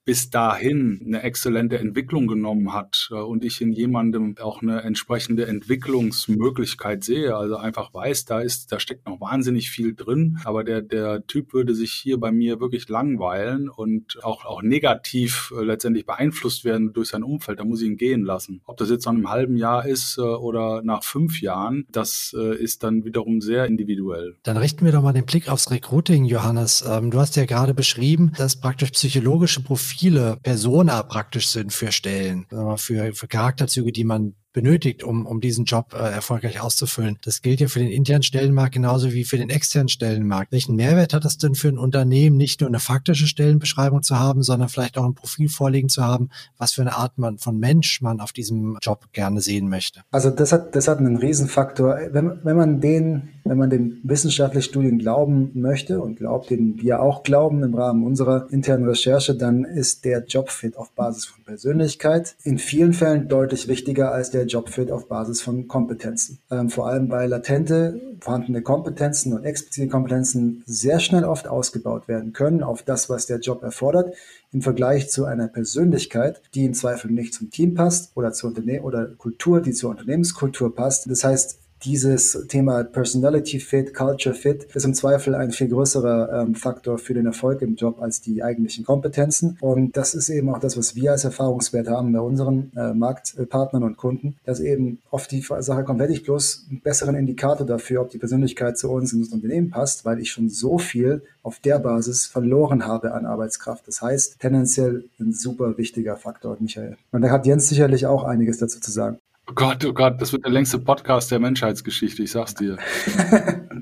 bis 0.04 0.30
dahin 0.30 1.00
eine 1.04 1.22
exzellente 1.22 1.78
Entwicklung 1.78 2.26
genommen 2.26 2.72
hat 2.72 3.10
äh, 3.12 3.14
und 3.16 3.44
ich 3.44 3.60
in 3.60 3.72
jemandem 3.72 4.36
auch 4.40 4.62
eine 4.62 4.82
entsprechende 4.82 5.46
Entwicklungsmöglichkeit 5.46 7.04
sehe, 7.04 7.36
also 7.36 7.56
einfach 7.56 7.92
weiß, 7.92 8.24
da 8.24 8.40
ist, 8.40 8.72
da 8.72 8.80
steckt 8.80 9.06
noch 9.06 9.20
wahnsinnig 9.20 9.70
viel 9.70 9.94
drin, 9.94 10.38
aber 10.44 10.64
der, 10.64 10.82
der 10.82 11.26
Typ 11.26 11.52
würde 11.52 11.74
sich 11.74 11.92
hier 11.92 12.18
bei 12.18 12.32
mir 12.32 12.60
wirklich 12.60 12.88
langweilen 12.88 13.68
und 13.68 14.24
auch, 14.24 14.44
auch 14.44 14.62
negativ 14.62 15.52
äh, 15.56 15.62
letztendlich 15.62 16.06
beeinflusst 16.06 16.64
werden 16.64 16.92
durch 16.92 17.08
sein 17.08 17.22
Umfeld, 17.22 17.60
da 17.60 17.64
muss 17.64 17.82
ich 17.82 17.88
ihn 17.88 17.96
gehen 17.96 18.22
lassen. 18.22 18.62
Ob 18.64 18.78
das 18.78 18.90
jetzt 18.90 19.04
nach 19.04 19.12
einem 19.12 19.28
halben 19.28 19.56
Jahr 19.56 19.86
ist 19.86 20.16
äh, 20.18 20.22
oder 20.22 20.82
nach 20.82 21.04
fünf 21.04 21.40
Jahren, 21.42 21.86
das 21.90 22.32
ist 22.32 22.82
dann 22.82 23.04
wiederum 23.04 23.40
sehr 23.40 23.66
individuell. 23.66 24.36
Dann 24.42 24.56
richten 24.56 24.84
wir 24.84 24.92
doch 24.92 25.02
mal 25.02 25.12
den 25.12 25.26
Blick 25.26 25.48
aufs 25.48 25.70
Recruiting, 25.70 26.24
Johannes. 26.24 26.84
Ähm, 26.88 27.10
du 27.10 27.18
hast 27.18 27.36
ja 27.36 27.44
gerade 27.44 27.74
beschrieben, 27.74 28.32
dass 28.36 28.60
praktisch 28.60 28.90
psychologische 28.90 29.62
Profile 29.62 29.89
viele 29.90 30.38
Persona 30.42 31.02
praktisch 31.02 31.48
sind 31.48 31.72
für 31.72 31.92
Stellen, 31.92 32.46
für, 32.76 33.12
für 33.12 33.28
Charakterzüge, 33.28 33.92
die 33.92 34.04
man 34.04 34.34
benötigt, 34.52 35.04
um, 35.04 35.26
um 35.26 35.40
diesen 35.40 35.64
Job 35.64 35.94
äh, 35.94 35.98
erfolgreich 35.98 36.60
auszufüllen. 36.60 37.18
Das 37.22 37.42
gilt 37.42 37.60
ja 37.60 37.68
für 37.68 37.78
den 37.78 37.90
internen 37.90 38.22
Stellenmarkt 38.22 38.74
genauso 38.74 39.12
wie 39.12 39.24
für 39.24 39.38
den 39.38 39.50
externen 39.50 39.88
Stellenmarkt. 39.88 40.52
Welchen 40.52 40.76
Mehrwert 40.76 41.14
hat 41.14 41.24
es 41.24 41.38
denn 41.38 41.54
für 41.54 41.68
ein 41.68 41.78
Unternehmen, 41.78 42.36
nicht 42.36 42.60
nur 42.60 42.68
eine 42.68 42.80
faktische 42.80 43.26
Stellenbeschreibung 43.26 44.02
zu 44.02 44.18
haben, 44.18 44.42
sondern 44.42 44.68
vielleicht 44.68 44.98
auch 44.98 45.04
ein 45.04 45.14
Profil 45.14 45.48
vorliegen 45.48 45.88
zu 45.88 46.04
haben, 46.04 46.30
was 46.58 46.72
für 46.72 46.82
eine 46.82 46.96
Art 46.96 47.18
man, 47.18 47.38
von 47.38 47.58
Mensch 47.58 48.00
man 48.00 48.20
auf 48.20 48.32
diesem 48.32 48.78
Job 48.82 49.06
gerne 49.12 49.40
sehen 49.40 49.68
möchte? 49.68 50.00
Also 50.10 50.30
das 50.30 50.52
hat, 50.52 50.74
das 50.74 50.88
hat 50.88 50.98
einen 50.98 51.16
Riesenfaktor. 51.16 51.98
Wenn, 52.10 52.40
wenn 52.42 52.56
man 52.56 52.80
den, 52.80 53.28
wenn 53.44 53.58
man 53.58 53.70
den 53.70 54.00
wissenschaftlichen 54.02 54.68
Studien 54.68 54.98
glauben 54.98 55.50
möchte 55.54 56.00
und 56.00 56.16
glaubt, 56.16 56.50
den 56.50 56.80
wir 56.80 57.00
auch 57.00 57.22
glauben 57.22 57.62
im 57.62 57.74
Rahmen 57.74 58.04
unserer 58.04 58.48
internen 58.50 58.88
Recherche, 58.88 59.34
dann 59.34 59.64
ist 59.64 60.04
der 60.04 60.24
Jobfit 60.24 60.76
auf 60.76 60.90
Basis 60.92 61.26
von 61.26 61.44
Persönlichkeit 61.44 62.34
in 62.42 62.58
vielen 62.58 62.92
Fällen 62.92 63.28
deutlich 63.28 63.68
wichtiger 63.68 64.12
als 64.12 64.30
der 64.30 64.39
der 64.40 64.46
Jobfit 64.46 64.90
auf 64.90 65.06
Basis 65.06 65.42
von 65.42 65.68
Kompetenzen. 65.68 66.38
Ähm, 66.50 66.70
vor 66.70 66.88
allem 66.88 67.08
bei 67.08 67.26
latente, 67.26 68.00
vorhandene 68.20 68.62
Kompetenzen 68.62 69.34
und 69.34 69.44
explizite 69.44 69.88
Kompetenzen 69.88 70.62
sehr 70.64 70.98
schnell 70.98 71.24
oft 71.24 71.46
ausgebaut 71.46 72.08
werden 72.08 72.32
können 72.32 72.62
auf 72.62 72.82
das, 72.82 73.10
was 73.10 73.26
der 73.26 73.40
Job 73.40 73.62
erfordert, 73.62 74.14
im 74.50 74.62
Vergleich 74.62 75.10
zu 75.10 75.26
einer 75.26 75.46
Persönlichkeit, 75.46 76.40
die 76.54 76.64
im 76.64 76.72
Zweifel 76.72 77.10
nicht 77.10 77.34
zum 77.34 77.50
Team 77.50 77.74
passt 77.74 78.16
oder 78.16 78.32
zur 78.32 78.48
Unterne 78.48 78.82
oder 78.82 79.06
Kultur, 79.06 79.60
die 79.60 79.72
zur 79.72 79.90
Unternehmenskultur 79.90 80.74
passt. 80.74 81.10
Das 81.10 81.22
heißt, 81.22 81.58
dieses 81.84 82.46
Thema 82.48 82.84
Personality 82.84 83.60
Fit, 83.60 83.94
Culture 83.94 84.34
Fit 84.34 84.64
ist 84.74 84.84
im 84.84 84.94
Zweifel 84.94 85.34
ein 85.34 85.50
viel 85.50 85.68
größerer 85.68 86.42
ähm, 86.42 86.54
Faktor 86.54 86.98
für 86.98 87.14
den 87.14 87.26
Erfolg 87.26 87.62
im 87.62 87.76
Job 87.76 88.00
als 88.00 88.20
die 88.20 88.42
eigentlichen 88.42 88.84
Kompetenzen. 88.84 89.56
Und 89.60 89.96
das 89.96 90.14
ist 90.14 90.28
eben 90.28 90.50
auch 90.50 90.58
das, 90.58 90.76
was 90.76 90.94
wir 90.94 91.12
als 91.12 91.24
Erfahrungswert 91.24 91.88
haben 91.88 92.12
bei 92.12 92.20
unseren 92.20 92.72
äh, 92.76 92.92
Marktpartnern 92.92 93.82
und 93.82 93.96
Kunden, 93.96 94.36
dass 94.44 94.60
eben 94.60 94.98
oft 95.10 95.30
die 95.30 95.40
Sache 95.40 95.84
kommt, 95.84 96.00
werde 96.00 96.12
ich 96.12 96.24
bloß 96.24 96.66
einen 96.70 96.80
besseren 96.80 97.14
Indikator 97.14 97.66
dafür, 97.66 98.02
ob 98.02 98.10
die 98.10 98.18
Persönlichkeit 98.18 98.78
zu 98.78 98.90
uns 98.90 99.12
ins 99.12 99.32
Unternehmen 99.32 99.70
passt, 99.70 100.04
weil 100.04 100.20
ich 100.20 100.30
schon 100.30 100.48
so 100.48 100.78
viel 100.78 101.22
auf 101.42 101.58
der 101.60 101.78
Basis 101.78 102.26
verloren 102.26 102.86
habe 102.86 103.14
an 103.14 103.26
Arbeitskraft. 103.26 103.86
Das 103.88 104.02
heißt, 104.02 104.40
tendenziell 104.40 105.04
ein 105.18 105.32
super 105.32 105.78
wichtiger 105.78 106.16
Faktor, 106.16 106.56
Michael. 106.60 106.96
Und 107.12 107.22
da 107.22 107.30
hat 107.30 107.46
Jens 107.46 107.68
sicherlich 107.68 108.06
auch 108.06 108.24
einiges 108.24 108.58
dazu 108.58 108.80
zu 108.80 108.90
sagen. 108.90 109.18
Oh 109.50 109.52
Gott, 109.52 109.84
oh 109.84 109.92
Gott, 109.92 110.20
das 110.20 110.32
wird 110.32 110.44
der 110.44 110.52
längste 110.52 110.78
Podcast 110.78 111.32
der 111.32 111.40
Menschheitsgeschichte, 111.40 112.22
ich 112.22 112.30
sag's 112.30 112.54
dir. 112.54 112.76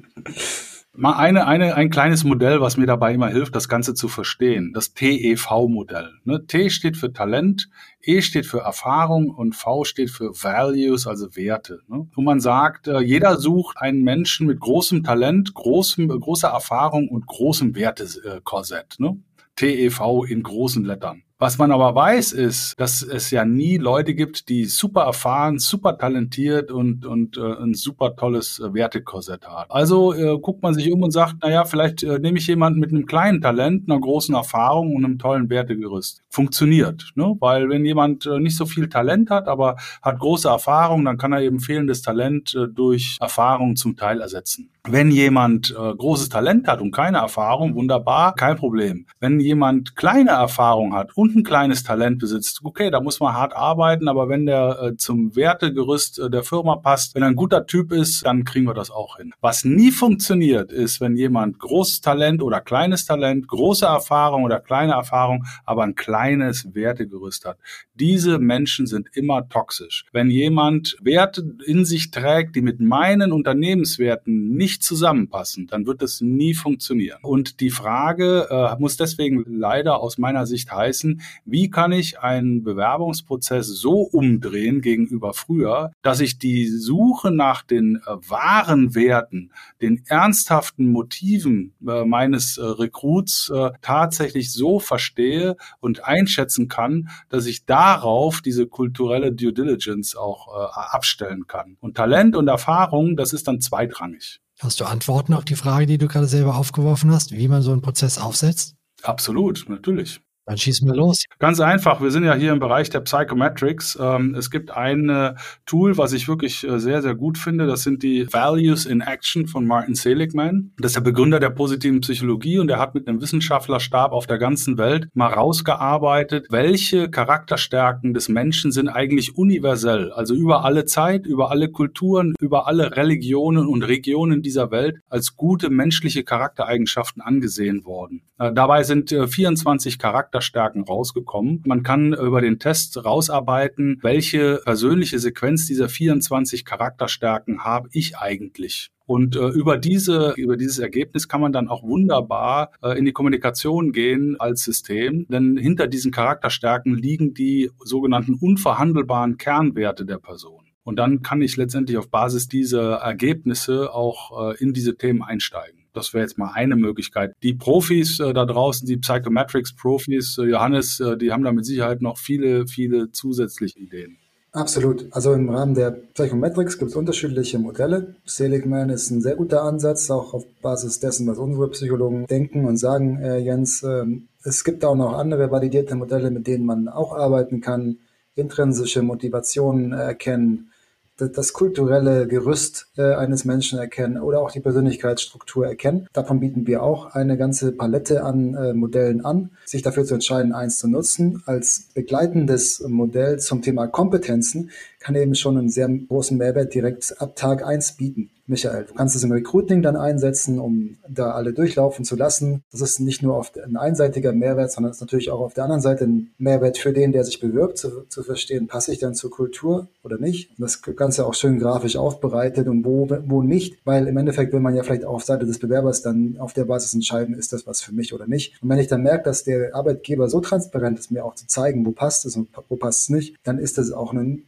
Mal 0.95 1.13
eine, 1.13 1.47
eine, 1.47 1.75
ein 1.75 1.91
kleines 1.91 2.25
Modell, 2.25 2.63
was 2.63 2.79
mir 2.79 2.87
dabei 2.87 3.13
immer 3.13 3.29
hilft, 3.29 3.55
das 3.55 3.69
Ganze 3.69 3.93
zu 3.93 4.09
verstehen. 4.09 4.73
Das 4.73 4.95
TEV-Modell. 4.95 6.13
Ne? 6.25 6.47
T 6.47 6.71
steht 6.71 6.97
für 6.97 7.13
Talent, 7.13 7.69
E 8.01 8.23
steht 8.23 8.47
für 8.47 8.61
Erfahrung 8.61 9.29
und 9.29 9.55
V 9.55 9.85
steht 9.85 10.09
für 10.09 10.31
Values, 10.43 11.07
also 11.07 11.37
Werte. 11.37 11.81
Ne? 11.87 12.09
Und 12.17 12.25
man 12.25 12.41
sagt, 12.41 12.89
äh, 12.89 13.01
jeder 13.01 13.37
sucht 13.37 13.77
einen 13.77 14.03
Menschen 14.03 14.47
mit 14.47 14.61
großem 14.61 15.05
Talent, 15.05 15.53
großem, 15.53 16.09
großer 16.09 16.49
Erfahrung 16.49 17.09
und 17.09 17.27
großem 17.27 17.75
Wertekorsett. 17.75 18.97
Ne? 18.99 19.21
TEV 19.57 20.25
in 20.27 20.43
großen 20.43 20.83
Lettern. 20.83 21.25
Was 21.41 21.57
man 21.57 21.71
aber 21.71 21.95
weiß, 21.95 22.33
ist, 22.33 22.75
dass 22.79 23.01
es 23.01 23.31
ja 23.31 23.45
nie 23.45 23.77
Leute 23.77 24.17
gibt, 24.17 24.49
die 24.49 24.65
super 24.65 25.03
erfahren, 25.03 25.61
super 25.61 25.97
talentiert 25.97 26.73
und, 26.73 27.07
und 27.07 27.37
äh, 27.37 27.63
ein 27.63 27.75
super 27.75 28.17
tolles 28.17 28.59
äh, 28.59 28.75
Wertekorsett 28.75 29.47
haben. 29.47 29.71
Also 29.71 30.13
äh, 30.15 30.37
guckt 30.41 30.65
man 30.65 30.75
sich 30.75 30.93
um 30.93 31.01
und 31.01 31.13
sagt, 31.13 31.37
naja, 31.41 31.65
vielleicht 31.65 32.03
äh, 32.03 32.19
nehme 32.19 32.39
ich 32.39 32.49
jemanden 32.49 32.81
mit 32.81 32.91
einem 32.91 33.07
kleinen 33.07 33.41
Talent, 33.41 33.89
einer 33.89 34.01
großen 34.01 34.35
Erfahrung 34.35 34.97
und 34.97 35.05
einem 35.05 35.21
tollen 35.21 35.49
Wertegerüst. 35.49 36.25
Funktioniert, 36.29 37.13
ne? 37.15 37.37
weil 37.39 37.69
wenn 37.69 37.85
jemand 37.85 38.27
äh, 38.27 38.41
nicht 38.41 38.57
so 38.57 38.67
viel 38.67 38.89
Talent 38.89 39.31
hat, 39.31 39.47
aber 39.47 39.77
hat 40.03 40.19
große 40.19 40.49
Erfahrung, 40.49 41.05
dann 41.05 41.19
kann 41.19 41.33
er 41.33 41.43
eben 41.43 41.61
fehlendes 41.61 42.03
Talent 42.03 42.53
äh, 42.57 42.67
durch 42.67 43.17
Erfahrung 43.21 43.77
zum 43.77 43.95
Teil 43.97 44.21
ersetzen. 44.21 44.71
Wenn 44.91 45.11
jemand 45.11 45.71
äh, 45.71 45.95
großes 45.95 46.31
Talent 46.31 46.67
hat 46.67 46.81
und 46.81 46.93
keine 46.93 47.19
Erfahrung, 47.19 47.75
wunderbar, 47.75 48.35
kein 48.35 48.57
Problem. 48.57 49.07
Wenn 49.21 49.39
jemand 49.39 49.97
kleine 49.97 50.31
Erfahrung 50.31 50.95
hat 50.95 51.13
ein 51.35 51.45
kleines 51.45 51.83
Talent 51.83 52.19
besitzt, 52.19 52.61
okay, 52.63 52.91
da 52.91 53.01
muss 53.01 53.21
man 53.21 53.35
hart 53.35 53.55
arbeiten, 53.55 54.09
aber 54.09 54.29
wenn 54.29 54.47
der 54.47 54.79
äh, 54.83 54.97
zum 54.97 55.35
Wertegerüst 55.37 56.19
äh, 56.19 56.31
der 56.31 56.43
Firma 56.43 56.77
passt, 56.77 57.15
wenn 57.15 57.23
er 57.23 57.29
ein 57.29 57.37
guter 57.37 57.67
Typ 57.67 57.93
ist, 57.93 58.25
dann 58.27 58.45
kriegen 58.45 58.67
wir 58.67 58.75
das 58.75 58.91
auch 58.91 59.17
hin. 59.17 59.33
Was 59.41 59.65
nie 59.65 59.91
funktioniert, 59.91 60.73
ist, 60.73 61.01
wenn 61.01 61.17
jemand 61.17 61.59
großes 61.59 62.01
Talent 62.01 62.43
oder 62.43 62.61
kleines 62.61 63.07
Talent, 63.07 63.49
große 63.49 63.87
Erfahrung 63.87 64.45
oder 64.45 64.61
kleine 64.61 64.93
Erfahrung, 64.93 65.45
aber 65.65 65.85
ein 65.85 65.95
kleines 65.95 66.75
Wertegerüst 66.75 67.45
hat. 67.45 67.59
Diese 67.95 68.39
Menschen 68.39 68.87
sind 68.87 69.09
immer 69.13 69.49
toxisch. 69.49 70.05
Wenn 70.13 70.31
jemand 70.31 70.97
Werte 71.01 71.57
in 71.65 71.85
sich 71.85 72.11
trägt, 72.11 72.57
die 72.57 72.63
mit 72.63 72.81
meinen 72.81 73.33
Unternehmenswerten 73.33 74.51
nicht 74.51 74.83
zusammenpassen, 74.83 75.67
dann 75.67 75.87
wird 75.87 76.03
es 76.03 76.21
nie 76.21 76.55
funktionieren. 76.55 77.19
Und 77.23 77.61
die 77.61 77.71
Frage 77.71 78.49
äh, 78.51 78.81
muss 78.81 78.97
deswegen 78.97 79.45
leider 79.47 80.01
aus 80.01 80.19
meiner 80.19 80.47
Sicht 80.47 80.73
heißen, 80.73 81.18
wie 81.45 81.71
kann 81.71 81.93
ich 81.93 82.21
einen 82.21 82.63
Bewerbungsprozess 82.63 83.67
so 83.67 84.01
umdrehen 84.01 84.81
gegenüber 84.81 85.35
früher, 85.35 85.93
dass 86.03 86.21
ich 86.21 86.39
die 86.39 86.67
Suche 86.67 87.31
nach 87.31 87.63
den 87.63 87.97
äh, 87.97 88.11
wahren 88.29 88.95
Werten, 88.95 89.53
den 89.81 90.03
ernsthaften 90.07 90.91
Motiven 90.91 91.75
äh, 91.87 92.05
meines 92.05 92.59
äh, 92.59 92.65
Recruits 92.65 93.51
äh, 93.51 93.71
tatsächlich 93.83 94.53
so 94.53 94.79
verstehe 94.79 95.57
und 95.81 96.05
einschätzen 96.05 96.69
kann, 96.69 97.09
dass 97.29 97.47
ich 97.47 97.65
darauf 97.65 98.41
diese 98.41 98.67
kulturelle 98.67 99.33
Due 99.33 99.53
Diligence 99.53 100.17
auch 100.17 100.49
äh, 100.49 100.69
abstellen 100.75 101.47
kann. 101.47 101.77
Und 101.81 101.97
Talent 101.97 102.37
und 102.37 102.49
Erfahrung, 102.49 103.17
das 103.17 103.33
ist 103.33 103.49
dann 103.49 103.61
zweitrangig. 103.61 104.41
Hast 104.61 104.81
du 104.81 104.85
Antworten 104.87 105.35
auf 105.35 105.45
die 105.45 105.55
Frage, 105.55 105.87
die 105.87 105.99
du 105.99 106.09
gerade 106.09 106.27
selber 106.27 106.57
aufgeworfen 106.57 107.13
hast, 107.13 107.33
wie 107.33 107.47
man 107.47 107.63
so 107.63 107.71
einen 107.71 107.83
Prozess 107.83 108.19
aufsetzt? 108.19 108.75
Absolut, 109.03 109.67
natürlich. 109.69 110.21
Dann 110.49 110.57
schießen 110.57 110.89
wir 110.89 110.95
los. 110.95 111.27
Ganz 111.39 111.61
einfach. 111.61 112.01
Wir 112.01 112.11
sind 112.11 112.25
ja 112.25 112.33
hier 112.33 112.53
im 112.53 112.59
Bereich 112.59 112.89
der 112.89 113.01
Psychometrics. 113.01 113.99
Ähm, 114.01 114.35
es 114.35 114.51
gibt 114.51 114.71
ein 114.71 115.11
äh, 115.11 115.35
Tool, 115.67 115.99
was 115.99 116.15
ich 116.15 116.27
wirklich 116.27 116.67
äh, 116.67 116.81
sehr, 116.81 117.03
sehr 117.03 117.15
gut 117.15 117.37
finde. 117.37 117.67
Das 117.67 117.83
sind 117.83 118.03
die 118.03 118.33
Values 118.33 118.87
in 118.87 119.03
Action 119.03 119.47
von 119.47 119.67
Martin 119.67 119.95
Seligman. 119.95 120.73
Das 120.79 120.93
ist 120.93 120.97
der 120.97 121.03
Begründer 121.03 121.39
der 121.39 121.51
positiven 121.51 122.01
Psychologie 122.01 122.59
und 122.59 122.71
er 122.71 122.79
hat 122.79 122.95
mit 122.95 123.07
einem 123.07 123.21
Wissenschaftlerstab 123.21 124.13
auf 124.13 124.27
der 124.27 124.39
ganzen 124.39 124.79
Welt 124.79 125.09
mal 125.13 125.31
rausgearbeitet, 125.31 126.47
welche 126.49 127.11
Charakterstärken 127.11 128.15
des 128.15 128.31
Menschen 128.31 128.73
sind 128.73 128.89
eigentlich 128.89 129.37
universell, 129.37 130.13
also 130.13 130.35
über 130.35 130.65
alle 130.65 130.87
Zeit, 130.87 131.27
über 131.27 131.51
alle 131.51 131.69
Kulturen, 131.69 132.35
über 132.41 132.67
alle 132.67 132.97
Religionen 132.97 133.67
und 133.67 133.83
Regionen 133.83 134.41
dieser 134.41 134.71
Welt 134.71 134.97
als 135.11 135.37
gute 135.37 135.69
menschliche 135.69 136.25
Charaktereigenschaften 136.25 137.21
angesehen 137.21 137.85
worden. 137.85 138.23
Äh, 138.39 138.55
dabei 138.55 138.83
sind 138.83 139.11
24 139.11 139.99
Charakter 139.99 140.38
Charakterstärken 140.39 140.85
rausgekommen. 140.85 141.63
Man 141.67 141.83
kann 141.83 142.13
über 142.13 142.41
den 142.41 142.59
Test 142.59 143.05
rausarbeiten, 143.05 143.99
welche 144.03 144.61
persönliche 144.65 145.19
Sequenz 145.19 145.67
dieser 145.67 145.89
24 145.89 146.65
Charakterstärken 146.65 147.65
habe 147.65 147.89
ich 147.93 148.17
eigentlich. 148.17 148.91
Und 149.07 149.37
äh, 149.37 149.49
über 149.49 149.79
diese, 149.79 150.35
über 150.37 150.57
dieses 150.57 150.79
Ergebnis 150.79 151.29
kann 151.29 151.41
man 151.41 151.53
dann 151.53 151.69
auch 151.69 151.83
wunderbar 151.83 152.73
äh, 152.83 152.99
in 152.99 153.07
die 153.07 153.13
Kommunikation 153.13 153.93
gehen 153.93 154.37
als 154.39 154.63
System. 154.63 155.27
Denn 155.29 155.57
hinter 155.57 155.87
diesen 155.87 156.13
Charakterstärken 156.13 156.95
liegen 156.95 157.33
die 157.33 157.71
sogenannten 157.83 158.35
unverhandelbaren 158.35 159.39
Kernwerte 159.39 160.05
der 160.05 160.19
Person. 160.19 160.67
Und 160.85 160.97
dann 160.97 161.23
kann 161.23 161.43
ich 161.43 161.57
letztendlich 161.57 161.97
auf 161.97 162.11
Basis 162.11 162.49
dieser 162.49 162.97
Ergebnisse 162.97 163.93
auch 163.93 164.53
äh, 164.53 164.63
in 164.63 164.73
diese 164.75 164.97
Themen 164.97 165.23
einsteigen. 165.23 165.78
Das 165.93 166.15
wäre 166.15 166.23
jetzt 166.23 166.39
mal 166.39 166.53
eine 166.55 166.77
Möglichkeit. 166.77 167.35
Die 167.43 167.55
Profis 167.55 168.21
äh, 168.21 168.33
da 168.33 168.45
draußen, 168.45 168.87
die 168.87 168.97
Psychometrics-Profis, 168.97 170.39
äh, 170.39 170.45
Johannes, 170.45 171.01
äh, 171.01 171.17
die 171.17 171.33
haben 171.33 171.45
da 171.45 171.53
mit 171.53 171.65
Sicherheit 171.67 172.03
noch 172.03 172.19
viele, 172.19 172.67
viele 172.67 173.11
zusätzliche 173.11 173.79
Ideen. 173.79 174.19
Absolut. 174.53 175.07
Also 175.11 175.35
im 175.35 175.51
Rahmen 175.51 175.75
der 175.75 175.91
Psychometrics 175.91 176.79
gibt 176.79 176.91
es 176.91 176.97
unterschiedliche 176.97 177.59
Modelle. 177.59 178.17
Seligman 178.25 178.89
ist 178.89 179.11
ein 179.11 179.21
sehr 179.21 179.37
guter 179.37 179.63
Ansatz, 179.63 180.11
auch 180.11 180.33
auf 180.33 180.45
Basis 180.63 181.01
dessen, 181.01 181.27
was 181.27 181.39
unsere 181.39 181.69
Psychologen 181.71 182.27
denken 182.27 182.65
und 182.65 182.77
sagen, 182.79 183.19
äh, 183.21 183.39
Jens. 183.39 183.83
Äh, 183.83 184.05
es 184.45 184.65
gibt 184.65 184.85
auch 184.85 184.95
noch 184.95 185.13
andere 185.13 185.51
validierte 185.51 185.95
Modelle, 185.97 186.31
mit 186.31 186.47
denen 186.47 186.65
man 186.65 186.89
auch 186.89 187.15
arbeiten 187.15 187.61
kann, 187.61 187.99
intrinsische 188.35 189.03
Motivationen 189.03 189.93
erkennen, 189.93 190.71
das 191.19 191.53
kulturelle 191.53 192.27
Gerüst 192.27 192.89
äh, 192.97 193.15
eines 193.15 193.45
Menschen 193.45 193.79
erkennen 193.79 194.19
oder 194.19 194.41
auch 194.41 194.51
die 194.51 194.61
Persönlichkeitsstruktur 194.61 195.67
erkennen. 195.67 196.09
Davon 196.13 196.41
bieten 196.41 196.67
wir 196.67 196.83
auch 196.83 197.15
eine 197.15 197.37
ganze 197.37 197.73
Palette 197.73 198.23
an 198.23 198.55
äh, 198.55 198.73
Modellen 198.73 199.25
an. 199.25 199.51
Sich 199.65 199.83
dafür 199.83 200.05
zu 200.05 200.15
entscheiden, 200.15 200.53
eins 200.53 200.79
zu 200.79 200.89
nutzen 200.89 201.43
als 201.47 201.89
begleitendes 201.95 202.81
Modell 202.87 203.39
zum 203.39 203.63
Thema 203.63 203.89
Kompetenzen 203.89 204.71
kann 205.09 205.17
eben 205.17 205.35
schon 205.35 205.57
einen 205.57 205.71
sehr 205.71 205.89
großen 205.89 206.37
Mehrwert 206.37 206.75
direkt 206.75 207.19
ab 207.19 207.35
Tag 207.35 207.65
eins 207.65 207.93
bieten. 207.93 208.29
Michael, 208.51 208.87
du 208.87 208.95
kannst 208.95 209.15
es 209.15 209.23
im 209.23 209.31
Recruiting 209.31 209.83
dann 209.83 209.97
einsetzen, 209.97 210.59
um 210.59 210.97
da 211.07 211.33
alle 211.33 211.53
durchlaufen 211.53 212.07
zu 212.07 212.17
lassen. 212.17 212.63
Das 212.73 212.81
ist 212.81 212.99
nicht 212.99 213.23
nur 213.23 213.37
auf 213.37 213.53
ein 213.63 213.77
einseitiger 213.77 214.33
Mehrwert, 214.33 214.73
sondern 214.73 214.91
es 214.91 214.97
ist 214.97 215.01
natürlich 215.03 215.31
auch 215.31 215.41
auf 215.41 215.53
der 215.53 215.65
anderen 215.65 215.83
Seite 215.83 216.05
ein 216.05 216.31
Mehrwert 216.39 216.79
für 216.79 216.95
den, 216.95 217.13
der 217.13 217.25
sich 217.25 217.41
bewirbt, 217.41 217.77
zu, 217.77 218.05
zu 218.09 218.23
verstehen, 218.23 218.67
passe 218.67 218.91
ich 218.91 218.99
dann 219.01 219.15
zur 219.15 219.31
Kultur 219.31 219.89
oder 220.03 220.17
nicht. 220.17 220.51
Und 220.53 220.63
das 220.63 220.81
Ganze 220.81 221.27
auch 221.27 221.35
schön 221.35 221.59
grafisch 221.59 221.97
aufbereitet 221.97 222.69
und 222.69 222.87
wo, 222.87 223.07
wo 223.27 223.43
nicht, 223.43 223.77
weil 223.85 224.07
im 224.07 224.17
Endeffekt 224.17 224.55
will 224.55 224.61
man 224.61 224.75
ja 224.75 224.83
vielleicht 224.83 225.05
auf 225.05 225.25
Seite 225.25 225.45
des 225.45 225.59
Bewerbers 225.59 226.01
dann 226.01 226.37
auf 226.39 226.55
der 226.55 226.65
Basis 226.65 226.95
entscheiden, 226.95 227.35
ist 227.35 227.53
das 227.53 227.67
was 227.67 227.83
für 227.83 227.93
mich 227.93 228.15
oder 228.15 228.27
nicht. 228.27 228.63
Und 228.63 228.71
wenn 228.71 228.79
ich 228.79 228.89
dann 228.89 229.03
merke, 229.03 229.25
dass 229.25 229.45
der 229.45 229.75
Arbeitgeber 229.75 230.31
so 230.31 230.41
transparent 230.41 230.99
ist, 230.99 231.11
mir 231.11 231.27
auch 231.27 231.35
zu 231.35 231.47
zeigen, 231.47 231.85
wo 231.85 231.93
passt 231.93 232.25
es 232.25 232.35
und 232.35 232.49
wo 232.71 232.77
passt 232.77 233.03
es 233.03 233.09
nicht, 233.11 233.37
dann 233.45 233.59
ist 233.59 233.77
das 233.77 233.93
auch 233.93 234.15
ein 234.15 234.45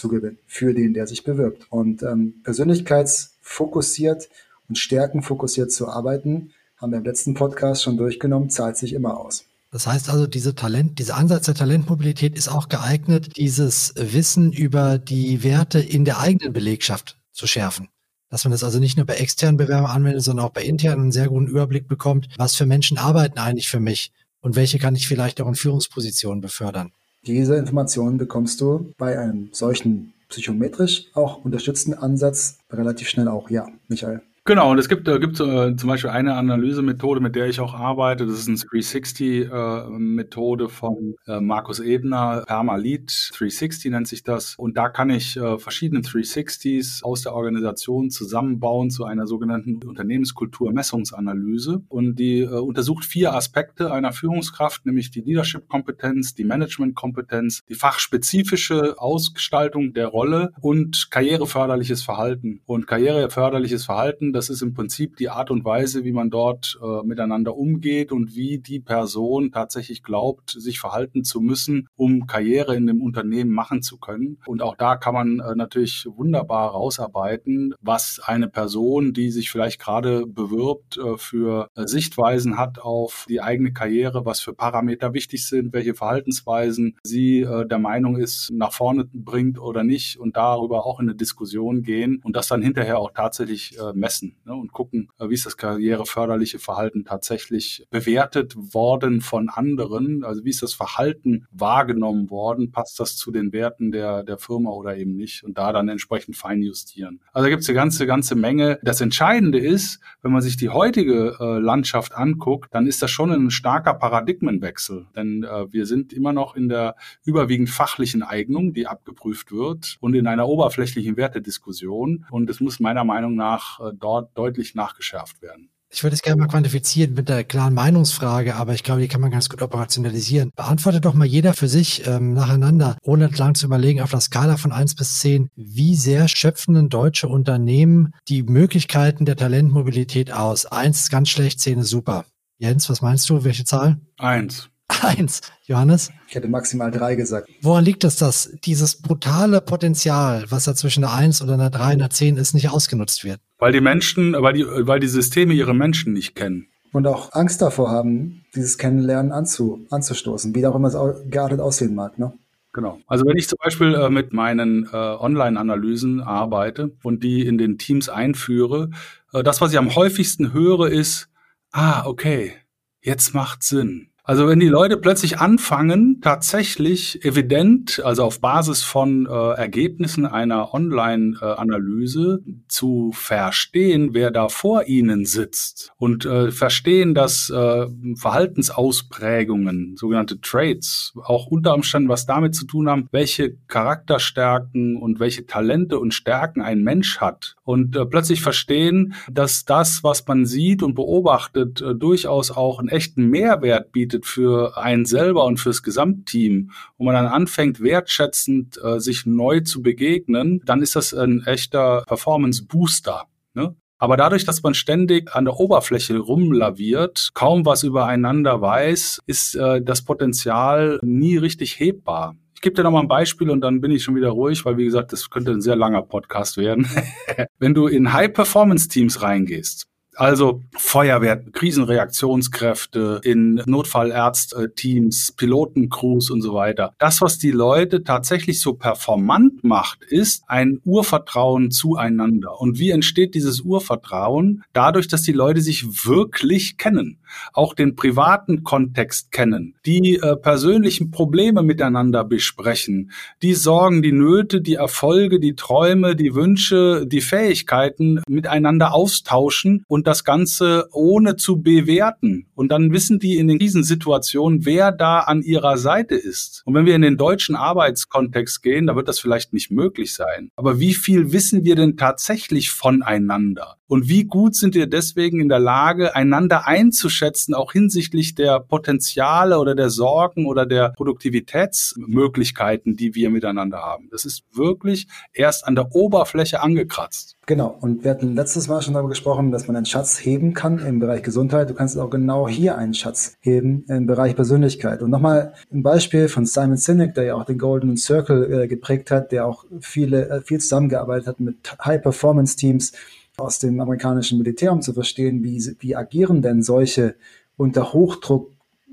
Vertrauenszugewinn 0.00 0.38
für 0.46 0.74
den, 0.74 0.94
der 0.94 1.06
sich 1.06 1.24
bewirbt. 1.24 1.66
Und 1.70 2.02
ähm, 2.02 2.34
Persönlichkeits 2.42 3.36
fokussiert 3.42 4.28
und 4.68 4.78
stärkenfokussiert 4.78 5.72
zu 5.72 5.88
arbeiten, 5.88 6.52
haben 6.76 6.92
wir 6.92 6.98
im 6.98 7.04
letzten 7.04 7.34
Podcast 7.34 7.82
schon 7.82 7.96
durchgenommen, 7.96 8.50
zahlt 8.50 8.76
sich 8.76 8.92
immer 8.94 9.18
aus. 9.18 9.44
Das 9.70 9.86
heißt 9.86 10.08
also, 10.08 10.26
diese 10.26 10.54
Talent, 10.54 10.98
dieser 10.98 11.16
Ansatz 11.16 11.46
der 11.46 11.54
Talentmobilität 11.54 12.36
ist 12.36 12.48
auch 12.48 12.68
geeignet, 12.68 13.36
dieses 13.36 13.94
Wissen 13.96 14.52
über 14.52 14.98
die 14.98 15.44
Werte 15.44 15.78
in 15.78 16.04
der 16.04 16.18
eigenen 16.18 16.52
Belegschaft 16.52 17.18
zu 17.32 17.46
schärfen. 17.46 17.88
Dass 18.30 18.44
man 18.44 18.52
das 18.52 18.64
also 18.64 18.78
nicht 18.78 18.96
nur 18.96 19.06
bei 19.06 19.14
externen 19.14 19.56
Bewerbern 19.56 19.90
anwendet, 19.90 20.22
sondern 20.22 20.46
auch 20.46 20.52
bei 20.52 20.62
internen 20.62 21.02
einen 21.02 21.12
sehr 21.12 21.28
guten 21.28 21.46
Überblick 21.46 21.86
bekommt, 21.86 22.28
was 22.36 22.56
für 22.56 22.66
Menschen 22.66 22.98
arbeiten 22.98 23.38
eigentlich 23.38 23.68
für 23.68 23.80
mich 23.80 24.12
und 24.40 24.56
welche 24.56 24.78
kann 24.78 24.96
ich 24.96 25.06
vielleicht 25.06 25.40
auch 25.40 25.48
in 25.48 25.54
Führungspositionen 25.54 26.40
befördern. 26.40 26.92
Diese 27.26 27.56
Informationen 27.56 28.16
bekommst 28.16 28.60
du 28.60 28.92
bei 28.96 29.18
einem 29.18 29.50
solchen 29.52 30.14
psychometrisch 30.28 31.06
auch 31.14 31.44
unterstützenden 31.44 32.00
Ansatz 32.00 32.58
relativ 32.70 33.08
schnell 33.08 33.28
auch, 33.28 33.50
ja, 33.50 33.68
Michael. 33.88 34.22
Genau, 34.46 34.70
und 34.70 34.78
es 34.78 34.88
gibt, 34.88 35.06
äh, 35.06 35.20
gibt 35.20 35.38
äh, 35.38 35.76
zum 35.76 35.88
Beispiel 35.88 36.08
eine 36.08 36.34
Analysemethode, 36.34 37.20
mit 37.20 37.36
der 37.36 37.48
ich 37.48 37.60
auch 37.60 37.74
arbeite. 37.74 38.24
Das 38.24 38.38
ist 38.38 38.48
eine 38.48 38.56
360-Methode 38.56 40.64
äh, 40.64 40.68
von 40.68 41.14
äh, 41.26 41.40
Markus 41.40 41.78
Ebner, 41.78 42.44
Permalit 42.46 43.32
360 43.34 43.92
nennt 43.92 44.08
sich 44.08 44.22
das. 44.22 44.54
Und 44.56 44.78
da 44.78 44.88
kann 44.88 45.10
ich 45.10 45.36
äh, 45.36 45.58
verschiedene 45.58 46.00
360s 46.00 47.04
aus 47.04 47.20
der 47.20 47.34
Organisation 47.34 48.08
zusammenbauen 48.08 48.90
zu 48.90 49.04
einer 49.04 49.26
sogenannten 49.26 49.86
Unternehmenskultur-Messungsanalyse. 49.86 51.82
Und 51.88 52.18
die 52.18 52.40
äh, 52.40 52.48
untersucht 52.48 53.04
vier 53.04 53.34
Aspekte 53.34 53.92
einer 53.92 54.12
Führungskraft, 54.12 54.86
nämlich 54.86 55.10
die 55.10 55.20
Leadership-Kompetenz, 55.20 56.34
die 56.34 56.44
Management-Kompetenz, 56.44 57.60
die 57.68 57.74
fachspezifische 57.74 58.98
Ausgestaltung 58.98 59.92
der 59.92 60.06
Rolle 60.06 60.52
und 60.62 61.08
karriereförderliches 61.10 62.02
Verhalten. 62.02 62.62
Und 62.64 62.86
karriereförderliches 62.86 63.84
Verhalten 63.84 64.29
das 64.32 64.50
ist 64.50 64.62
im 64.62 64.74
Prinzip 64.74 65.16
die 65.16 65.28
Art 65.28 65.50
und 65.50 65.64
Weise, 65.64 66.04
wie 66.04 66.12
man 66.12 66.30
dort 66.30 66.78
äh, 66.82 67.06
miteinander 67.06 67.56
umgeht 67.56 68.12
und 68.12 68.34
wie 68.34 68.58
die 68.58 68.80
Person 68.80 69.52
tatsächlich 69.52 70.02
glaubt, 70.02 70.50
sich 70.50 70.80
verhalten 70.80 71.24
zu 71.24 71.40
müssen, 71.40 71.88
um 71.96 72.26
Karriere 72.26 72.76
in 72.76 72.86
dem 72.86 73.02
Unternehmen 73.02 73.52
machen 73.52 73.82
zu 73.82 73.98
können. 73.98 74.38
Und 74.46 74.62
auch 74.62 74.76
da 74.76 74.96
kann 74.96 75.14
man 75.14 75.40
äh, 75.40 75.54
natürlich 75.54 76.06
wunderbar 76.08 76.70
rausarbeiten, 76.70 77.74
was 77.80 78.20
eine 78.24 78.48
Person, 78.48 79.12
die 79.12 79.30
sich 79.30 79.50
vielleicht 79.50 79.80
gerade 79.80 80.26
bewirbt, 80.26 80.98
äh, 80.98 81.16
für 81.16 81.68
äh, 81.74 81.86
Sichtweisen 81.86 82.58
hat 82.58 82.78
auf 82.78 83.26
die 83.28 83.40
eigene 83.40 83.72
Karriere, 83.72 84.24
was 84.24 84.40
für 84.40 84.54
Parameter 84.54 85.14
wichtig 85.14 85.46
sind, 85.46 85.72
welche 85.72 85.94
Verhaltensweisen 85.94 86.96
sie 87.02 87.40
äh, 87.40 87.66
der 87.66 87.78
Meinung 87.78 88.16
ist, 88.16 88.50
nach 88.52 88.72
vorne 88.72 89.08
bringt 89.12 89.58
oder 89.58 89.84
nicht 89.84 90.18
und 90.18 90.36
darüber 90.36 90.86
auch 90.86 91.00
in 91.00 91.08
eine 91.08 91.16
Diskussion 91.16 91.82
gehen 91.82 92.20
und 92.24 92.36
das 92.36 92.48
dann 92.48 92.62
hinterher 92.62 92.98
auch 92.98 93.12
tatsächlich 93.12 93.78
äh, 93.78 93.92
messen 93.94 94.19
messen 94.20 94.36
ne, 94.44 94.54
und 94.54 94.72
gucken, 94.72 95.08
äh, 95.18 95.28
wie 95.28 95.34
ist 95.34 95.46
das 95.46 95.56
karriereförderliche 95.56 96.58
Verhalten 96.58 97.04
tatsächlich 97.04 97.86
bewertet 97.90 98.54
worden 98.56 99.20
von 99.20 99.48
anderen. 99.48 100.24
Also 100.24 100.44
wie 100.44 100.50
ist 100.50 100.62
das 100.62 100.74
Verhalten 100.74 101.46
wahrgenommen 101.50 102.30
worden? 102.30 102.70
Passt 102.72 103.00
das 103.00 103.16
zu 103.16 103.30
den 103.30 103.52
Werten 103.52 103.90
der, 103.90 104.22
der 104.22 104.38
Firma 104.38 104.70
oder 104.70 104.96
eben 104.96 105.16
nicht? 105.16 105.44
Und 105.44 105.58
da 105.58 105.72
dann 105.72 105.88
entsprechend 105.88 106.36
feinjustieren. 106.36 107.20
Also 107.32 107.46
da 107.46 107.50
gibt 107.50 107.62
es 107.62 107.68
eine 107.68 107.76
ganze, 107.76 108.06
ganze 108.06 108.34
Menge. 108.34 108.78
Das 108.82 109.00
Entscheidende 109.00 109.58
ist, 109.58 110.00
wenn 110.22 110.32
man 110.32 110.42
sich 110.42 110.56
die 110.56 110.68
heutige 110.68 111.36
äh, 111.40 111.58
Landschaft 111.58 112.14
anguckt, 112.14 112.72
dann 112.72 112.86
ist 112.86 113.02
das 113.02 113.10
schon 113.10 113.30
ein 113.30 113.50
starker 113.50 113.94
Paradigmenwechsel. 113.94 115.06
Denn 115.16 115.44
äh, 115.44 115.72
wir 115.72 115.86
sind 115.86 116.12
immer 116.12 116.32
noch 116.32 116.56
in 116.56 116.68
der 116.68 116.96
überwiegend 117.24 117.70
fachlichen 117.70 118.22
Eignung, 118.22 118.72
die 118.72 118.86
abgeprüft 118.86 119.52
wird 119.52 119.96
und 120.00 120.14
in 120.14 120.26
einer 120.26 120.48
oberflächlichen 120.48 121.16
Wertediskussion. 121.16 122.26
Und 122.30 122.50
es 122.50 122.60
muss 122.60 122.80
meiner 122.80 123.04
Meinung 123.04 123.34
nach 123.34 123.80
äh, 123.80 123.92
dort 123.98 124.09
deutlich 124.34 124.74
nachgeschärft 124.74 125.42
werden. 125.42 125.70
Ich 125.92 126.04
würde 126.04 126.14
es 126.14 126.22
gerne 126.22 126.40
mal 126.40 126.46
quantifizieren 126.46 127.14
mit 127.14 127.28
der 127.28 127.42
klaren 127.42 127.74
Meinungsfrage, 127.74 128.54
aber 128.54 128.74
ich 128.74 128.84
glaube, 128.84 129.00
die 129.00 129.08
kann 129.08 129.20
man 129.20 129.32
ganz 129.32 129.48
gut 129.48 129.60
operationalisieren. 129.60 130.52
Beantworte 130.54 131.00
doch 131.00 131.14
mal 131.14 131.26
jeder 131.26 131.52
für 131.52 131.66
sich 131.66 132.06
ähm, 132.06 132.32
nacheinander, 132.32 132.96
ohne 133.02 133.26
lang 133.26 133.56
zu 133.56 133.66
überlegen, 133.66 134.00
auf 134.00 134.12
der 134.12 134.20
Skala 134.20 134.56
von 134.56 134.70
eins 134.70 134.94
bis 134.94 135.18
zehn, 135.18 135.48
wie 135.56 135.96
sehr 135.96 136.28
schöpfen 136.28 136.76
denn 136.76 136.90
deutsche 136.90 137.26
Unternehmen 137.26 138.14
die 138.28 138.44
Möglichkeiten 138.44 139.24
der 139.24 139.36
Talentmobilität 139.36 140.32
aus? 140.32 140.64
Eins 140.64 141.00
ist 141.00 141.10
ganz 141.10 141.28
schlecht, 141.28 141.58
zehn 141.58 141.80
ist 141.80 141.90
super. 141.90 142.24
Jens, 142.58 142.88
was 142.88 143.02
meinst 143.02 143.28
du? 143.28 143.42
Welche 143.42 143.64
Zahl? 143.64 143.98
Eins. 144.16 144.68
Eins. 145.02 145.40
Johannes? 145.64 146.12
Ich 146.28 146.36
hätte 146.36 146.48
maximal 146.48 146.92
drei 146.92 147.16
gesagt. 147.16 147.48
Woran 147.62 147.84
liegt 147.84 148.04
es, 148.04 148.16
dass 148.16 148.52
dieses 148.64 149.00
brutale 149.00 149.60
Potenzial, 149.60 150.44
was 150.50 150.64
da 150.64 150.74
zwischen 150.76 151.02
einer 151.04 151.14
Eins 151.14 151.42
oder 151.42 151.54
einer 151.54 151.70
Drei 151.70 151.94
und 151.94 152.00
einer 152.00 152.10
Zehn 152.10 152.36
ist, 152.36 152.54
nicht 152.54 152.68
ausgenutzt 152.68 153.24
wird? 153.24 153.40
Weil 153.60 153.72
die 153.72 153.80
Menschen, 153.80 154.32
weil 154.32 154.54
die, 154.54 154.64
weil 154.66 155.00
die 155.00 155.08
Systeme 155.08 155.54
ihre 155.54 155.74
Menschen 155.74 156.12
nicht 156.12 156.34
kennen. 156.34 156.66
Und 156.92 157.06
auch 157.06 157.32
Angst 157.32 157.62
davor 157.62 157.90
haben, 157.90 158.44
dieses 158.54 158.78
Kennenlernen 158.78 159.30
anzu, 159.30 159.86
anzustoßen, 159.90 160.54
wie 160.54 160.66
auch 160.66 160.74
immer 160.74 160.88
es 160.88 160.96
geartet 161.30 161.60
aussehen 161.60 161.94
mag. 161.94 162.18
Ne? 162.18 162.32
Genau. 162.72 162.98
Also 163.06 163.24
wenn 163.26 163.36
ich 163.36 163.48
zum 163.48 163.58
Beispiel 163.62 163.94
äh, 163.94 164.10
mit 164.10 164.32
meinen 164.32 164.88
äh, 164.92 164.96
Online-Analysen 164.96 166.20
arbeite 166.20 166.92
und 167.02 167.24
die 167.24 167.46
in 167.46 167.58
den 167.58 167.78
Teams 167.78 168.08
einführe, 168.08 168.90
äh, 169.32 169.42
das, 169.42 169.60
was 169.60 169.72
ich 169.72 169.78
am 169.78 169.94
häufigsten 169.94 170.52
höre, 170.52 170.88
ist, 170.88 171.28
ah, 171.72 172.06
okay, 172.06 172.52
jetzt 173.00 173.34
macht 173.34 173.62
Sinn. 173.62 174.09
Also 174.24 174.46
wenn 174.46 174.60
die 174.60 174.68
Leute 174.68 174.96
plötzlich 174.96 175.38
anfangen, 175.38 176.20
tatsächlich 176.20 177.24
evident, 177.24 178.00
also 178.04 178.24
auf 178.24 178.40
Basis 178.40 178.82
von 178.82 179.26
äh, 179.26 179.30
Ergebnissen 179.30 180.26
einer 180.26 180.72
Online-Analyse 180.72 182.40
zu 182.68 183.10
verstehen, 183.14 184.10
wer 184.12 184.30
da 184.30 184.48
vor 184.48 184.84
ihnen 184.86 185.24
sitzt 185.24 185.92
und 185.96 186.26
äh, 186.26 186.50
verstehen, 186.50 187.14
dass 187.14 187.50
äh, 187.50 187.86
Verhaltensausprägungen, 188.14 189.96
sogenannte 189.96 190.40
Traits, 190.40 191.12
auch 191.24 191.46
unter 191.46 191.74
Umständen 191.74 192.08
was 192.08 192.26
damit 192.26 192.54
zu 192.54 192.66
tun 192.66 192.88
haben, 192.88 193.08
welche 193.10 193.56
Charakterstärken 193.68 194.96
und 194.96 195.18
welche 195.18 195.46
Talente 195.46 195.98
und 195.98 196.14
Stärken 196.14 196.60
ein 196.60 196.82
Mensch 196.82 197.18
hat 197.20 197.56
und 197.64 197.96
äh, 197.96 198.06
plötzlich 198.06 198.42
verstehen, 198.42 199.14
dass 199.30 199.64
das, 199.64 200.04
was 200.04 200.26
man 200.26 200.46
sieht 200.46 200.82
und 200.82 200.94
beobachtet, 200.94 201.80
äh, 201.80 201.94
durchaus 201.94 202.50
auch 202.50 202.78
einen 202.78 202.88
echten 202.88 203.26
Mehrwert 203.26 203.92
bietet 203.92 204.09
bietet 204.10 204.26
für 204.26 204.76
einen 204.76 205.04
selber 205.04 205.44
und 205.44 205.58
fürs 205.58 205.82
Gesamtteam, 205.82 206.72
wo 206.98 207.04
man 207.04 207.14
dann 207.14 207.26
anfängt, 207.26 207.80
wertschätzend 207.80 208.78
äh, 208.82 208.98
sich 208.98 209.24
neu 209.24 209.60
zu 209.60 209.82
begegnen, 209.82 210.60
dann 210.64 210.82
ist 210.82 210.96
das 210.96 211.14
ein 211.14 211.44
echter 211.46 212.02
Performance-Booster. 212.08 213.24
Ne? 213.54 213.76
Aber 213.98 214.16
dadurch, 214.16 214.44
dass 214.44 214.62
man 214.62 214.74
ständig 214.74 215.32
an 215.34 215.44
der 215.44 215.60
Oberfläche 215.60 216.18
rumlaviert, 216.18 217.30
kaum 217.34 217.64
was 217.64 217.84
übereinander 217.84 218.60
weiß, 218.60 219.20
ist 219.26 219.54
äh, 219.54 219.80
das 219.80 220.02
Potenzial 220.02 220.98
nie 221.02 221.36
richtig 221.36 221.78
hebbar. 221.78 222.34
Ich 222.54 222.62
gebe 222.62 222.74
dir 222.74 222.82
noch 222.82 222.90
mal 222.90 223.00
ein 223.00 223.08
Beispiel 223.08 223.48
und 223.48 223.60
dann 223.60 223.80
bin 223.80 223.90
ich 223.90 224.02
schon 224.02 224.16
wieder 224.16 224.30
ruhig, 224.30 224.64
weil 224.64 224.76
wie 224.76 224.84
gesagt, 224.84 225.12
das 225.12 225.30
könnte 225.30 225.52
ein 225.52 225.60
sehr 225.60 225.76
langer 225.76 226.02
Podcast 226.02 226.56
werden. 226.56 226.86
Wenn 227.58 227.74
du 227.74 227.86
in 227.86 228.12
High-Performance-Teams 228.12 229.22
reingehst, 229.22 229.86
also 230.16 230.62
Feuerwehr, 230.76 231.36
Krisenreaktionskräfte 231.36 233.20
in 233.24 233.62
Notfallärzteams, 233.66 235.32
Pilotencrews 235.32 236.30
und 236.30 236.42
so 236.42 236.54
weiter. 236.54 236.94
Das, 236.98 237.20
was 237.20 237.38
die 237.38 237.52
Leute 237.52 238.02
tatsächlich 238.02 238.60
so 238.60 238.74
performant 238.74 239.64
macht, 239.64 240.02
ist 240.02 240.44
ein 240.48 240.80
Urvertrauen 240.84 241.70
zueinander. 241.70 242.60
Und 242.60 242.78
wie 242.78 242.90
entsteht 242.90 243.34
dieses 243.34 243.60
Urvertrauen? 243.60 244.64
Dadurch, 244.72 245.08
dass 245.08 245.22
die 245.22 245.32
Leute 245.32 245.60
sich 245.60 246.06
wirklich 246.06 246.76
kennen, 246.76 247.18
auch 247.52 247.74
den 247.74 247.96
privaten 247.96 248.64
Kontext 248.64 249.32
kennen, 249.32 249.74
die 249.86 250.16
äh, 250.16 250.36
persönlichen 250.36 251.10
Probleme 251.10 251.62
miteinander 251.62 252.24
besprechen, 252.24 253.10
die 253.42 253.54
Sorgen, 253.54 254.02
die 254.02 254.12
Nöte, 254.12 254.60
die 254.60 254.74
Erfolge, 254.74 255.40
die 255.40 255.54
Träume, 255.54 256.16
die 256.16 256.34
Wünsche, 256.34 257.06
die 257.06 257.20
Fähigkeiten 257.20 258.20
miteinander 258.28 258.94
austauschen 258.94 259.84
und 259.88 260.06
das 260.06 260.24
Ganze 260.24 260.88
ohne 260.92 261.36
zu 261.36 261.62
bewerten. 261.62 262.46
Und 262.54 262.70
dann 262.72 262.92
wissen 262.92 263.18
die 263.18 263.36
in 263.36 263.48
den 263.48 263.58
Krisensituationen, 263.58 264.64
wer 264.64 264.92
da 264.92 265.20
an 265.20 265.42
ihrer 265.42 265.76
Seite 265.78 266.14
ist. 266.14 266.62
Und 266.64 266.74
wenn 266.74 266.86
wir 266.86 266.94
in 266.94 267.02
den 267.02 267.16
deutschen 267.16 267.56
Arbeitskontext 267.56 268.62
gehen, 268.62 268.86
da 268.86 268.96
wird 268.96 269.08
das 269.08 269.20
vielleicht 269.20 269.52
nicht 269.52 269.70
möglich 269.70 270.14
sein. 270.14 270.50
Aber 270.56 270.80
wie 270.80 270.94
viel 270.94 271.32
wissen 271.32 271.64
wir 271.64 271.76
denn 271.76 271.96
tatsächlich 271.96 272.70
voneinander? 272.70 273.76
Und 273.90 274.08
wie 274.08 274.22
gut 274.22 274.54
sind 274.54 274.76
wir 274.76 274.86
deswegen 274.86 275.40
in 275.40 275.48
der 275.48 275.58
Lage, 275.58 276.14
einander 276.14 276.68
einzuschätzen, 276.68 277.54
auch 277.54 277.72
hinsichtlich 277.72 278.36
der 278.36 278.60
Potenziale 278.60 279.58
oder 279.58 279.74
der 279.74 279.90
Sorgen 279.90 280.46
oder 280.46 280.64
der 280.64 280.90
Produktivitätsmöglichkeiten, 280.90 282.94
die 282.94 283.16
wir 283.16 283.30
miteinander 283.30 283.78
haben? 283.78 284.06
Das 284.12 284.24
ist 284.24 284.44
wirklich 284.52 285.08
erst 285.32 285.66
an 285.66 285.74
der 285.74 285.92
Oberfläche 285.92 286.62
angekratzt. 286.62 287.36
Genau. 287.46 287.76
Und 287.80 288.04
wir 288.04 288.12
hatten 288.12 288.36
letztes 288.36 288.68
Mal 288.68 288.80
schon 288.80 288.94
darüber 288.94 289.08
gesprochen, 289.08 289.50
dass 289.50 289.66
man 289.66 289.74
einen 289.74 289.86
Schatz 289.86 290.24
heben 290.24 290.54
kann 290.54 290.78
im 290.78 291.00
Bereich 291.00 291.24
Gesundheit. 291.24 291.68
Du 291.68 291.74
kannst 291.74 291.98
auch 291.98 292.10
genau 292.10 292.46
hier 292.46 292.78
einen 292.78 292.94
Schatz 292.94 293.34
heben 293.40 293.86
im 293.88 294.06
Bereich 294.06 294.36
Persönlichkeit. 294.36 295.02
Und 295.02 295.10
nochmal 295.10 295.54
ein 295.72 295.82
Beispiel 295.82 296.28
von 296.28 296.46
Simon 296.46 296.76
Sinek, 296.76 297.16
der 297.16 297.24
ja 297.24 297.34
auch 297.34 297.44
den 297.44 297.58
Golden 297.58 297.96
Circle 297.96 298.52
äh, 298.52 298.68
geprägt 298.68 299.10
hat, 299.10 299.32
der 299.32 299.46
auch 299.46 299.64
viele, 299.80 300.28
äh, 300.28 300.42
viel 300.42 300.60
zusammengearbeitet 300.60 301.26
hat 301.26 301.40
mit 301.40 301.76
High-Performance-Teams 301.84 302.92
aus 303.40 303.58
dem 303.58 303.80
amerikanischen 303.80 304.38
Militär, 304.38 304.72
um 304.72 304.82
zu 304.82 304.92
verstehen, 304.92 305.42
wie, 305.42 305.62
wie 305.80 305.96
agieren 305.96 306.42
denn 306.42 306.62
solche 306.62 307.14
unter 307.56 307.92
Hochdruck 307.92 308.50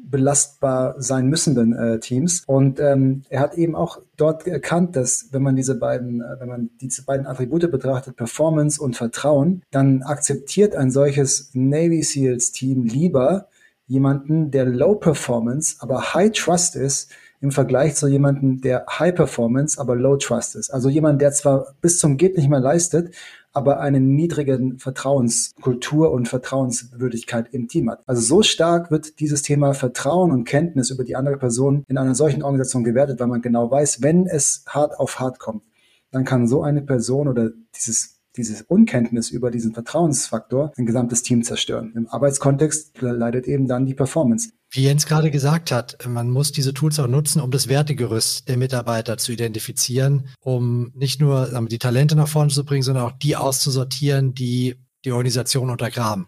belastbar 0.10 0.95
sein 0.97 1.27
müssenden 1.27 1.73
äh, 1.73 1.99
Teams. 1.99 2.43
Und 2.45 2.79
ähm, 2.79 3.23
er 3.29 3.41
hat 3.41 3.55
eben 3.55 3.75
auch 3.75 3.99
dort 4.15 4.47
erkannt, 4.47 4.95
dass 4.95 5.27
wenn 5.31 5.43
man 5.43 5.55
diese 5.55 5.75
beiden, 5.75 6.21
äh, 6.21 6.39
wenn 6.39 6.47
man 6.47 6.69
diese 6.81 7.03
beiden 7.03 7.27
Attribute 7.27 7.69
betrachtet, 7.69 8.15
Performance 8.15 8.81
und 8.81 8.95
Vertrauen, 8.95 9.63
dann 9.71 10.03
akzeptiert 10.03 10.75
ein 10.75 10.91
solches 10.91 11.49
Navy 11.53 12.03
SEALs 12.03 12.51
Team 12.51 12.83
lieber 12.83 13.47
jemanden, 13.88 14.51
der 14.51 14.65
Low 14.65 14.95
Performance, 14.95 15.75
aber 15.79 16.13
High 16.13 16.31
Trust 16.31 16.75
ist, 16.75 17.12
im 17.39 17.51
Vergleich 17.51 17.95
zu 17.95 18.07
jemandem, 18.07 18.62
der 18.62 18.86
High 18.89 19.13
Performance, 19.13 19.79
aber 19.79 19.95
Low 19.95 20.17
Trust 20.17 20.55
ist. 20.55 20.71
Also 20.71 20.89
jemand, 20.89 21.21
der 21.21 21.31
zwar 21.31 21.75
bis 21.81 21.99
zum 21.99 22.17
geht 22.17 22.36
nicht 22.36 22.49
mehr 22.49 22.60
leistet, 22.60 23.13
aber 23.53 23.79
eine 23.79 23.99
niedrige 23.99 24.75
Vertrauenskultur 24.77 26.12
und 26.12 26.27
Vertrauenswürdigkeit 26.27 27.53
im 27.53 27.67
Team 27.67 27.89
hat. 27.89 28.03
Also 28.05 28.21
so 28.21 28.43
stark 28.43 28.91
wird 28.91 29.19
dieses 29.19 29.41
Thema 29.41 29.73
Vertrauen 29.73 30.31
und 30.31 30.43
Kenntnis 30.43 30.91
über 30.91 31.03
die 31.03 31.15
andere 31.15 31.38
Person 31.38 31.83
in 31.88 31.97
einer 31.97 32.15
solchen 32.15 32.43
Organisation 32.43 32.83
gewertet, 32.83 33.19
weil 33.19 33.27
man 33.27 33.41
genau 33.41 33.71
weiß, 33.71 34.01
wenn 34.01 34.27
es 34.27 34.63
hart 34.67 34.99
auf 34.99 35.19
hart 35.19 35.39
kommt, 35.39 35.63
dann 36.12 36.23
kann 36.23 36.47
so 36.47 36.62
eine 36.62 36.81
Person 36.81 37.27
oder 37.27 37.51
dieses 37.75 38.16
dieses 38.38 38.62
Unkenntnis 38.62 39.30
über 39.30 39.52
diesen 39.52 39.73
Vertrauensfaktor 39.73 40.71
ein 40.78 40.86
gesamtes 40.86 41.23
Team 41.23 41.43
zerstören. 41.43 41.91
Im 41.95 42.08
Arbeitskontext 42.08 43.02
leidet 43.02 43.47
eben 43.47 43.67
dann 43.67 43.86
die 43.86 43.93
Performance. 43.93 44.50
Wie 44.69 44.84
Jens 44.84 45.06
gerade 45.06 45.32
gesagt 45.32 45.71
hat, 45.71 45.97
man 46.08 46.30
muss 46.30 46.52
diese 46.52 46.73
Tools 46.73 47.00
auch 47.00 47.08
nutzen, 47.08 47.41
um 47.41 47.52
das 47.52 47.69
Wertegerüst 47.69 48.50
der 48.50 48.58
Mitarbeiter 48.58 49.17
zu 49.17 49.32
identifizieren, 49.32 50.30
um 50.41 50.91
nicht 50.93 51.21
nur 51.21 51.65
die 51.69 51.80
Talente 51.80 52.15
nach 52.15 52.28
vorne 52.28 52.52
zu 52.52 52.65
bringen, 52.65 52.84
sondern 52.84 53.06
auch 53.06 53.13
die 53.13 53.36
auszusortieren, 53.36 54.34
die 54.34 54.76
die 55.06 55.12
Organisation 55.12 55.69
untergraben. 55.69 56.28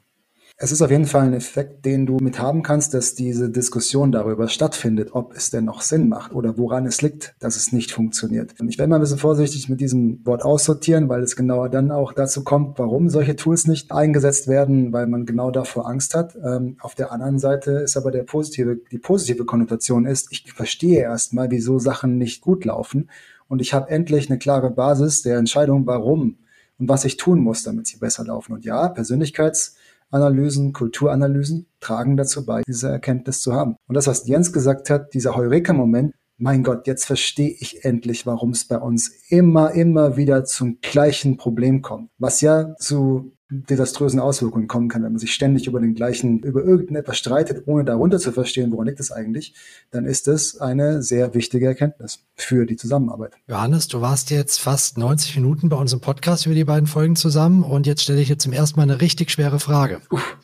Es 0.61 0.73
ist 0.73 0.81
auf 0.81 0.91
jeden 0.91 1.05
Fall 1.05 1.21
ein 1.21 1.33
Effekt, 1.33 1.85
den 1.85 2.05
du 2.05 2.17
mit 2.17 2.37
haben 2.37 2.63
kannst, 2.63 2.93
dass 2.93 3.15
diese 3.15 3.49
Diskussion 3.49 4.11
darüber 4.11 4.49
stattfindet, 4.49 5.11
ob 5.13 5.33
es 5.33 5.51
denn 5.51 5.63
noch 5.63 5.79
Sinn 5.79 6.09
macht 6.09 6.33
oder 6.33 6.57
woran 6.57 6.85
es 6.85 7.01
liegt, 7.01 7.33
dass 7.39 7.55
es 7.55 7.71
nicht 7.71 7.93
funktioniert. 7.93 8.55
Ich 8.67 8.77
werde 8.77 8.89
mal 8.89 8.97
ein 8.97 9.01
bisschen 9.01 9.19
vorsichtig 9.19 9.69
mit 9.69 9.79
diesem 9.79 10.19
Wort 10.25 10.43
aussortieren, 10.43 11.07
weil 11.07 11.23
es 11.23 11.37
genauer 11.37 11.69
dann 11.69 11.91
auch 11.91 12.11
dazu 12.11 12.43
kommt, 12.43 12.77
warum 12.77 13.07
solche 13.07 13.37
Tools 13.37 13.67
nicht 13.67 13.93
eingesetzt 13.93 14.49
werden, 14.49 14.91
weil 14.91 15.07
man 15.07 15.25
genau 15.25 15.49
davor 15.49 15.87
Angst 15.87 16.13
hat. 16.13 16.35
Ähm, 16.35 16.75
auf 16.81 16.93
der 16.93 17.13
anderen 17.13 17.39
Seite 17.39 17.71
ist 17.71 17.95
aber 17.95 18.11
der 18.11 18.23
positive, 18.23 18.81
die 18.91 18.99
positive 18.99 19.45
Konnotation 19.45 20.05
ist, 20.05 20.27
ich 20.29 20.51
verstehe 20.51 20.99
erstmal, 20.99 21.51
wieso 21.51 21.79
Sachen 21.79 22.17
nicht 22.17 22.41
gut 22.41 22.65
laufen 22.65 23.09
und 23.47 23.61
ich 23.61 23.73
habe 23.73 23.89
endlich 23.89 24.29
eine 24.29 24.37
klare 24.37 24.71
Basis 24.71 25.21
der 25.21 25.37
Entscheidung, 25.37 25.87
warum 25.87 26.35
und 26.79 26.89
was 26.89 27.05
ich 27.05 27.15
tun 27.15 27.39
muss, 27.39 27.63
damit 27.63 27.87
sie 27.87 27.95
besser 27.95 28.25
laufen. 28.25 28.51
Und 28.51 28.65
ja, 28.65 28.89
Persönlichkeits 28.89 29.77
Analysen, 30.11 30.73
Kulturanalysen 30.73 31.67
tragen 31.79 32.17
dazu 32.17 32.45
bei, 32.45 32.63
diese 32.67 32.89
Erkenntnis 32.89 33.41
zu 33.41 33.53
haben. 33.53 33.75
Und 33.87 33.95
das, 33.95 34.07
was 34.07 34.27
Jens 34.27 34.51
gesagt 34.53 34.89
hat, 34.89 35.13
dieser 35.13 35.35
Heureka-Moment, 35.35 36.13
mein 36.37 36.63
Gott, 36.63 36.87
jetzt 36.87 37.05
verstehe 37.05 37.53
ich 37.59 37.83
endlich, 37.83 38.25
warum 38.25 38.51
es 38.51 38.65
bei 38.65 38.77
uns 38.77 39.09
immer, 39.27 39.71
immer 39.71 40.15
wieder 40.15 40.45
zum 40.45 40.79
gleichen 40.81 41.35
Problem 41.37 41.81
kommt. 41.81 42.09
Was 42.17 42.39
ja 42.41 42.75
zu 42.77 43.33
desaströsen 43.49 44.19
Auswirkungen 44.19 44.67
kommen 44.67 44.89
kann, 44.89 45.03
wenn 45.03 45.11
man 45.11 45.19
sich 45.19 45.33
ständig 45.33 45.65
über 45.67 45.79
den 45.79 45.95
gleichen, 45.95 46.39
über 46.39 46.63
irgendetwas 46.63 47.17
streitet, 47.17 47.63
ohne 47.67 47.83
darunter 47.83 48.19
zu 48.19 48.31
verstehen, 48.31 48.71
woran 48.71 48.87
liegt 48.87 48.99
es 48.99 49.11
eigentlich, 49.11 49.55
dann 49.91 50.05
ist 50.05 50.27
es 50.27 50.59
eine 50.59 51.01
sehr 51.01 51.33
wichtige 51.33 51.65
Erkenntnis 51.65 52.25
für 52.35 52.65
die 52.65 52.75
Zusammenarbeit. 52.75 53.33
Johannes, 53.47 53.87
du 53.87 54.01
warst 54.01 54.29
jetzt 54.29 54.59
fast 54.59 54.97
90 54.97 55.35
Minuten 55.37 55.69
bei 55.69 55.77
unserem 55.77 56.01
Podcast 56.01 56.45
über 56.45 56.55
die 56.55 56.65
beiden 56.65 56.87
Folgen 56.87 57.15
zusammen 57.15 57.63
und 57.63 57.87
jetzt 57.87 58.03
stelle 58.03 58.21
ich 58.21 58.27
dir 58.27 58.37
zum 58.37 58.53
ersten 58.53 58.79
Mal 58.79 58.83
eine 58.83 59.01
richtig 59.01 59.31
schwere 59.31 59.59
Frage. 59.59 60.01
Uff. 60.11 60.37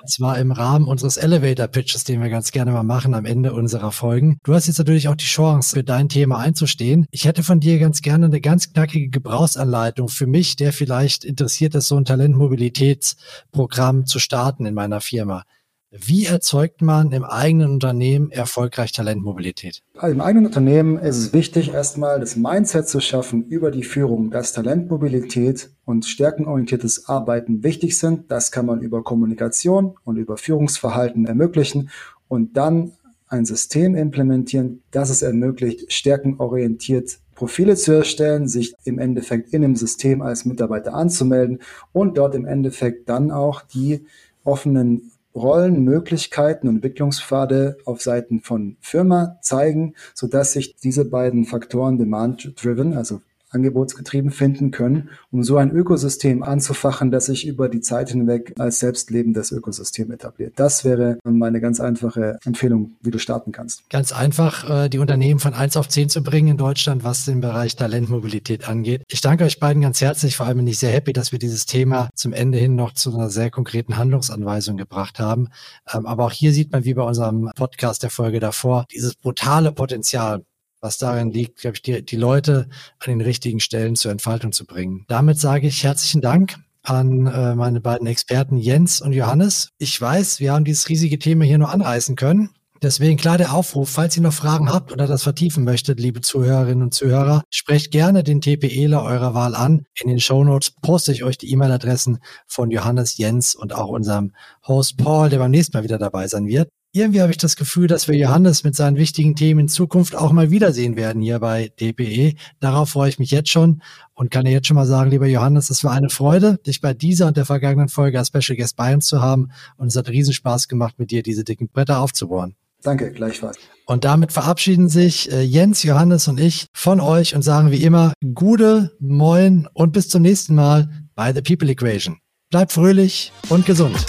Und 0.00 0.10
zwar 0.10 0.38
im 0.38 0.52
Rahmen 0.52 0.86
unseres 0.86 1.16
Elevator 1.16 1.68
Pitches, 1.68 2.04
den 2.04 2.22
wir 2.22 2.30
ganz 2.30 2.52
gerne 2.52 2.72
mal 2.72 2.82
machen 2.82 3.14
am 3.14 3.24
Ende 3.24 3.52
unserer 3.52 3.92
Folgen. 3.92 4.38
Du 4.44 4.54
hast 4.54 4.66
jetzt 4.66 4.78
natürlich 4.78 5.08
auch 5.08 5.14
die 5.14 5.24
Chance, 5.24 5.76
für 5.76 5.84
dein 5.84 6.08
Thema 6.08 6.38
einzustehen. 6.38 7.06
Ich 7.10 7.24
hätte 7.24 7.42
von 7.42 7.60
dir 7.60 7.78
ganz 7.78 8.02
gerne 8.02 8.26
eine 8.26 8.40
ganz 8.40 8.72
knackige 8.72 9.08
Gebrauchsanleitung 9.08 10.08
für 10.08 10.26
mich, 10.26 10.56
der 10.56 10.72
vielleicht 10.72 11.24
interessiert 11.24 11.74
ist, 11.74 11.88
so 11.88 11.96
ein 11.96 12.04
Talentmobilitätsprogramm 12.04 14.06
zu 14.06 14.18
starten 14.18 14.66
in 14.66 14.74
meiner 14.74 15.00
Firma. 15.00 15.44
Wie 15.92 16.26
erzeugt 16.26 16.82
man 16.82 17.10
im 17.10 17.24
eigenen 17.24 17.72
Unternehmen 17.72 18.30
erfolgreich 18.30 18.92
Talentmobilität? 18.92 19.82
Im 20.00 20.20
eigenen 20.20 20.46
Unternehmen 20.46 20.96
ist 20.98 21.16
es 21.16 21.32
wichtig, 21.32 21.74
erstmal 21.74 22.20
das 22.20 22.36
Mindset 22.36 22.86
zu 22.86 23.00
schaffen 23.00 23.48
über 23.48 23.72
die 23.72 23.82
Führung, 23.82 24.30
dass 24.30 24.52
Talentmobilität 24.52 25.70
und 25.84 26.06
stärkenorientiertes 26.06 27.08
Arbeiten 27.08 27.64
wichtig 27.64 27.98
sind. 27.98 28.30
Das 28.30 28.52
kann 28.52 28.66
man 28.66 28.82
über 28.82 29.02
Kommunikation 29.02 29.96
und 30.04 30.16
über 30.16 30.36
Führungsverhalten 30.36 31.26
ermöglichen 31.26 31.90
und 32.28 32.56
dann 32.56 32.92
ein 33.26 33.44
System 33.44 33.96
implementieren, 33.96 34.84
das 34.92 35.10
es 35.10 35.22
ermöglicht, 35.22 35.92
stärkenorientiert 35.92 37.18
Profile 37.34 37.74
zu 37.74 37.92
erstellen, 37.96 38.46
sich 38.46 38.74
im 38.84 39.00
Endeffekt 39.00 39.52
in 39.52 39.62
dem 39.62 39.74
System 39.74 40.22
als 40.22 40.44
Mitarbeiter 40.44 40.94
anzumelden 40.94 41.58
und 41.90 42.16
dort 42.16 42.36
im 42.36 42.46
Endeffekt 42.46 43.08
dann 43.08 43.32
auch 43.32 43.62
die 43.62 44.04
offenen 44.44 45.10
Rollen, 45.34 45.84
Möglichkeiten 45.84 46.68
und 46.68 46.76
Entwicklungspfade 46.76 47.78
auf 47.84 48.02
Seiten 48.02 48.40
von 48.40 48.76
Firma 48.80 49.38
zeigen, 49.42 49.94
so 50.14 50.26
dass 50.26 50.52
sich 50.52 50.76
diese 50.76 51.04
beiden 51.04 51.44
Faktoren 51.44 51.98
Demand-Driven, 51.98 52.94
also 52.96 53.20
angebotsgetrieben 53.50 54.30
finden 54.30 54.70
können, 54.70 55.10
um 55.30 55.42
so 55.42 55.56
ein 55.56 55.70
Ökosystem 55.70 56.42
anzufachen, 56.42 57.10
das 57.10 57.26
sich 57.26 57.46
über 57.46 57.68
die 57.68 57.80
Zeit 57.80 58.10
hinweg 58.10 58.54
als 58.58 58.78
selbstlebendes 58.78 59.52
Ökosystem 59.52 60.10
etabliert. 60.12 60.54
Das 60.56 60.84
wäre 60.84 61.18
meine 61.24 61.60
ganz 61.60 61.80
einfache 61.80 62.38
Empfehlung, 62.44 62.92
wie 63.02 63.10
du 63.10 63.18
starten 63.18 63.52
kannst. 63.52 63.88
Ganz 63.90 64.12
einfach, 64.12 64.68
äh, 64.68 64.88
die 64.88 64.98
Unternehmen 64.98 65.40
von 65.40 65.54
1 65.54 65.76
auf 65.76 65.88
10 65.88 66.08
zu 66.08 66.22
bringen 66.22 66.48
in 66.48 66.56
Deutschland, 66.56 67.04
was 67.04 67.24
den 67.24 67.40
Bereich 67.40 67.76
Talentmobilität 67.76 68.68
angeht. 68.68 69.02
Ich 69.08 69.20
danke 69.20 69.44
euch 69.44 69.60
beiden 69.60 69.82
ganz 69.82 70.00
herzlich. 70.00 70.36
Vor 70.36 70.46
allem 70.46 70.58
bin 70.58 70.66
ich 70.66 70.78
sehr 70.78 70.92
happy, 70.92 71.12
dass 71.12 71.32
wir 71.32 71.38
dieses 71.38 71.66
Thema 71.66 72.10
zum 72.14 72.32
Ende 72.32 72.58
hin 72.58 72.76
noch 72.76 72.92
zu 72.94 73.14
einer 73.14 73.30
sehr 73.30 73.50
konkreten 73.50 73.96
Handlungsanweisung 73.96 74.76
gebracht 74.76 75.18
haben. 75.18 75.48
Ähm, 75.92 76.06
aber 76.06 76.24
auch 76.26 76.32
hier 76.32 76.52
sieht 76.52 76.72
man, 76.72 76.84
wie 76.84 76.94
bei 76.94 77.02
unserem 77.02 77.50
Podcast 77.56 78.02
der 78.02 78.10
Folge 78.10 78.40
davor, 78.40 78.86
dieses 78.92 79.14
brutale 79.14 79.72
Potenzial, 79.72 80.44
was 80.80 80.98
darin 80.98 81.30
liegt, 81.30 81.58
glaube 81.60 81.76
ich, 81.76 81.82
die, 81.82 82.04
die 82.04 82.16
Leute 82.16 82.68
an 82.98 83.10
den 83.10 83.20
richtigen 83.20 83.60
Stellen 83.60 83.96
zur 83.96 84.10
Entfaltung 84.10 84.52
zu 84.52 84.66
bringen. 84.66 85.04
Damit 85.08 85.38
sage 85.38 85.66
ich 85.66 85.84
herzlichen 85.84 86.20
Dank 86.20 86.56
an 86.82 87.26
äh, 87.26 87.54
meine 87.54 87.80
beiden 87.80 88.06
Experten 88.06 88.56
Jens 88.56 89.00
und 89.00 89.12
Johannes. 89.12 89.70
Ich 89.78 90.00
weiß, 90.00 90.40
wir 90.40 90.52
haben 90.52 90.64
dieses 90.64 90.88
riesige 90.88 91.18
Thema 91.18 91.44
hier 91.44 91.58
nur 91.58 91.70
anreißen 91.70 92.16
können. 92.16 92.50
Deswegen 92.82 93.18
klar 93.18 93.36
der 93.36 93.52
Aufruf, 93.52 93.90
falls 93.90 94.16
ihr 94.16 94.22
noch 94.22 94.32
Fragen 94.32 94.72
habt 94.72 94.90
oder 94.90 95.06
das 95.06 95.22
vertiefen 95.22 95.64
möchtet, 95.64 96.00
liebe 96.00 96.22
Zuhörerinnen 96.22 96.84
und 96.84 96.94
Zuhörer, 96.94 97.42
sprecht 97.50 97.90
gerne 97.90 98.24
den 98.24 98.40
TPEler 98.40 99.02
eurer 99.02 99.34
Wahl 99.34 99.54
an. 99.54 99.84
In 100.00 100.08
den 100.08 100.18
Shownotes 100.18 100.72
poste 100.80 101.12
ich 101.12 101.22
euch 101.22 101.36
die 101.36 101.50
E-Mail-Adressen 101.52 102.20
von 102.46 102.70
Johannes, 102.70 103.18
Jens 103.18 103.54
und 103.54 103.74
auch 103.74 103.88
unserem 103.88 104.32
Host 104.66 104.96
Paul, 104.96 105.28
der 105.28 105.40
beim 105.40 105.50
nächsten 105.50 105.76
Mal 105.76 105.84
wieder 105.84 105.98
dabei 105.98 106.26
sein 106.26 106.46
wird 106.46 106.70
irgendwie 106.92 107.20
habe 107.20 107.30
ich 107.30 107.38
das 107.38 107.56
Gefühl, 107.56 107.86
dass 107.86 108.08
wir 108.08 108.16
Johannes 108.16 108.64
mit 108.64 108.74
seinen 108.74 108.96
wichtigen 108.96 109.36
Themen 109.36 109.60
in 109.60 109.68
Zukunft 109.68 110.16
auch 110.16 110.32
mal 110.32 110.50
wiedersehen 110.50 110.96
werden 110.96 111.22
hier 111.22 111.38
bei 111.38 111.70
DPE. 111.80 112.34
Darauf 112.58 112.90
freue 112.90 113.08
ich 113.08 113.18
mich 113.18 113.30
jetzt 113.30 113.50
schon 113.50 113.82
und 114.14 114.30
kann 114.30 114.44
dir 114.44 114.50
jetzt 114.50 114.66
schon 114.66 114.74
mal 114.74 114.86
sagen, 114.86 115.10
lieber 115.10 115.26
Johannes, 115.26 115.70
es 115.70 115.84
war 115.84 115.92
eine 115.92 116.10
Freude, 116.10 116.58
dich 116.66 116.80
bei 116.80 116.92
dieser 116.92 117.28
und 117.28 117.36
der 117.36 117.44
vergangenen 117.44 117.88
Folge 117.88 118.18
als 118.18 118.28
Special 118.28 118.56
Guest 118.56 118.76
bei 118.76 118.92
uns 118.92 119.06
zu 119.06 119.20
haben 119.20 119.50
und 119.76 119.88
es 119.88 119.96
hat 119.96 120.08
Riesenspaß 120.08 120.66
gemacht, 120.66 120.98
mit 120.98 121.10
dir 121.10 121.22
diese 121.22 121.44
dicken 121.44 121.68
Bretter 121.68 122.00
aufzubohren. 122.00 122.56
Danke, 122.82 123.12
gleichfalls. 123.12 123.58
Und 123.86 124.04
damit 124.04 124.32
verabschieden 124.32 124.88
sich 124.88 125.30
äh, 125.30 125.42
Jens, 125.42 125.82
Johannes 125.82 126.28
und 126.28 126.40
ich 126.40 126.68
von 126.72 127.00
euch 127.00 127.34
und 127.34 127.42
sagen 127.42 127.70
wie 127.70 127.82
immer 127.84 128.14
Gude, 128.34 128.92
Moin 129.00 129.68
und 129.74 129.92
bis 129.92 130.08
zum 130.08 130.22
nächsten 130.22 130.54
Mal 130.54 130.88
bei 131.14 131.32
The 131.32 131.42
People 131.42 131.70
Equation. 131.70 132.18
Bleibt 132.50 132.72
fröhlich 132.72 133.32
und 133.48 133.66
gesund. 133.66 134.06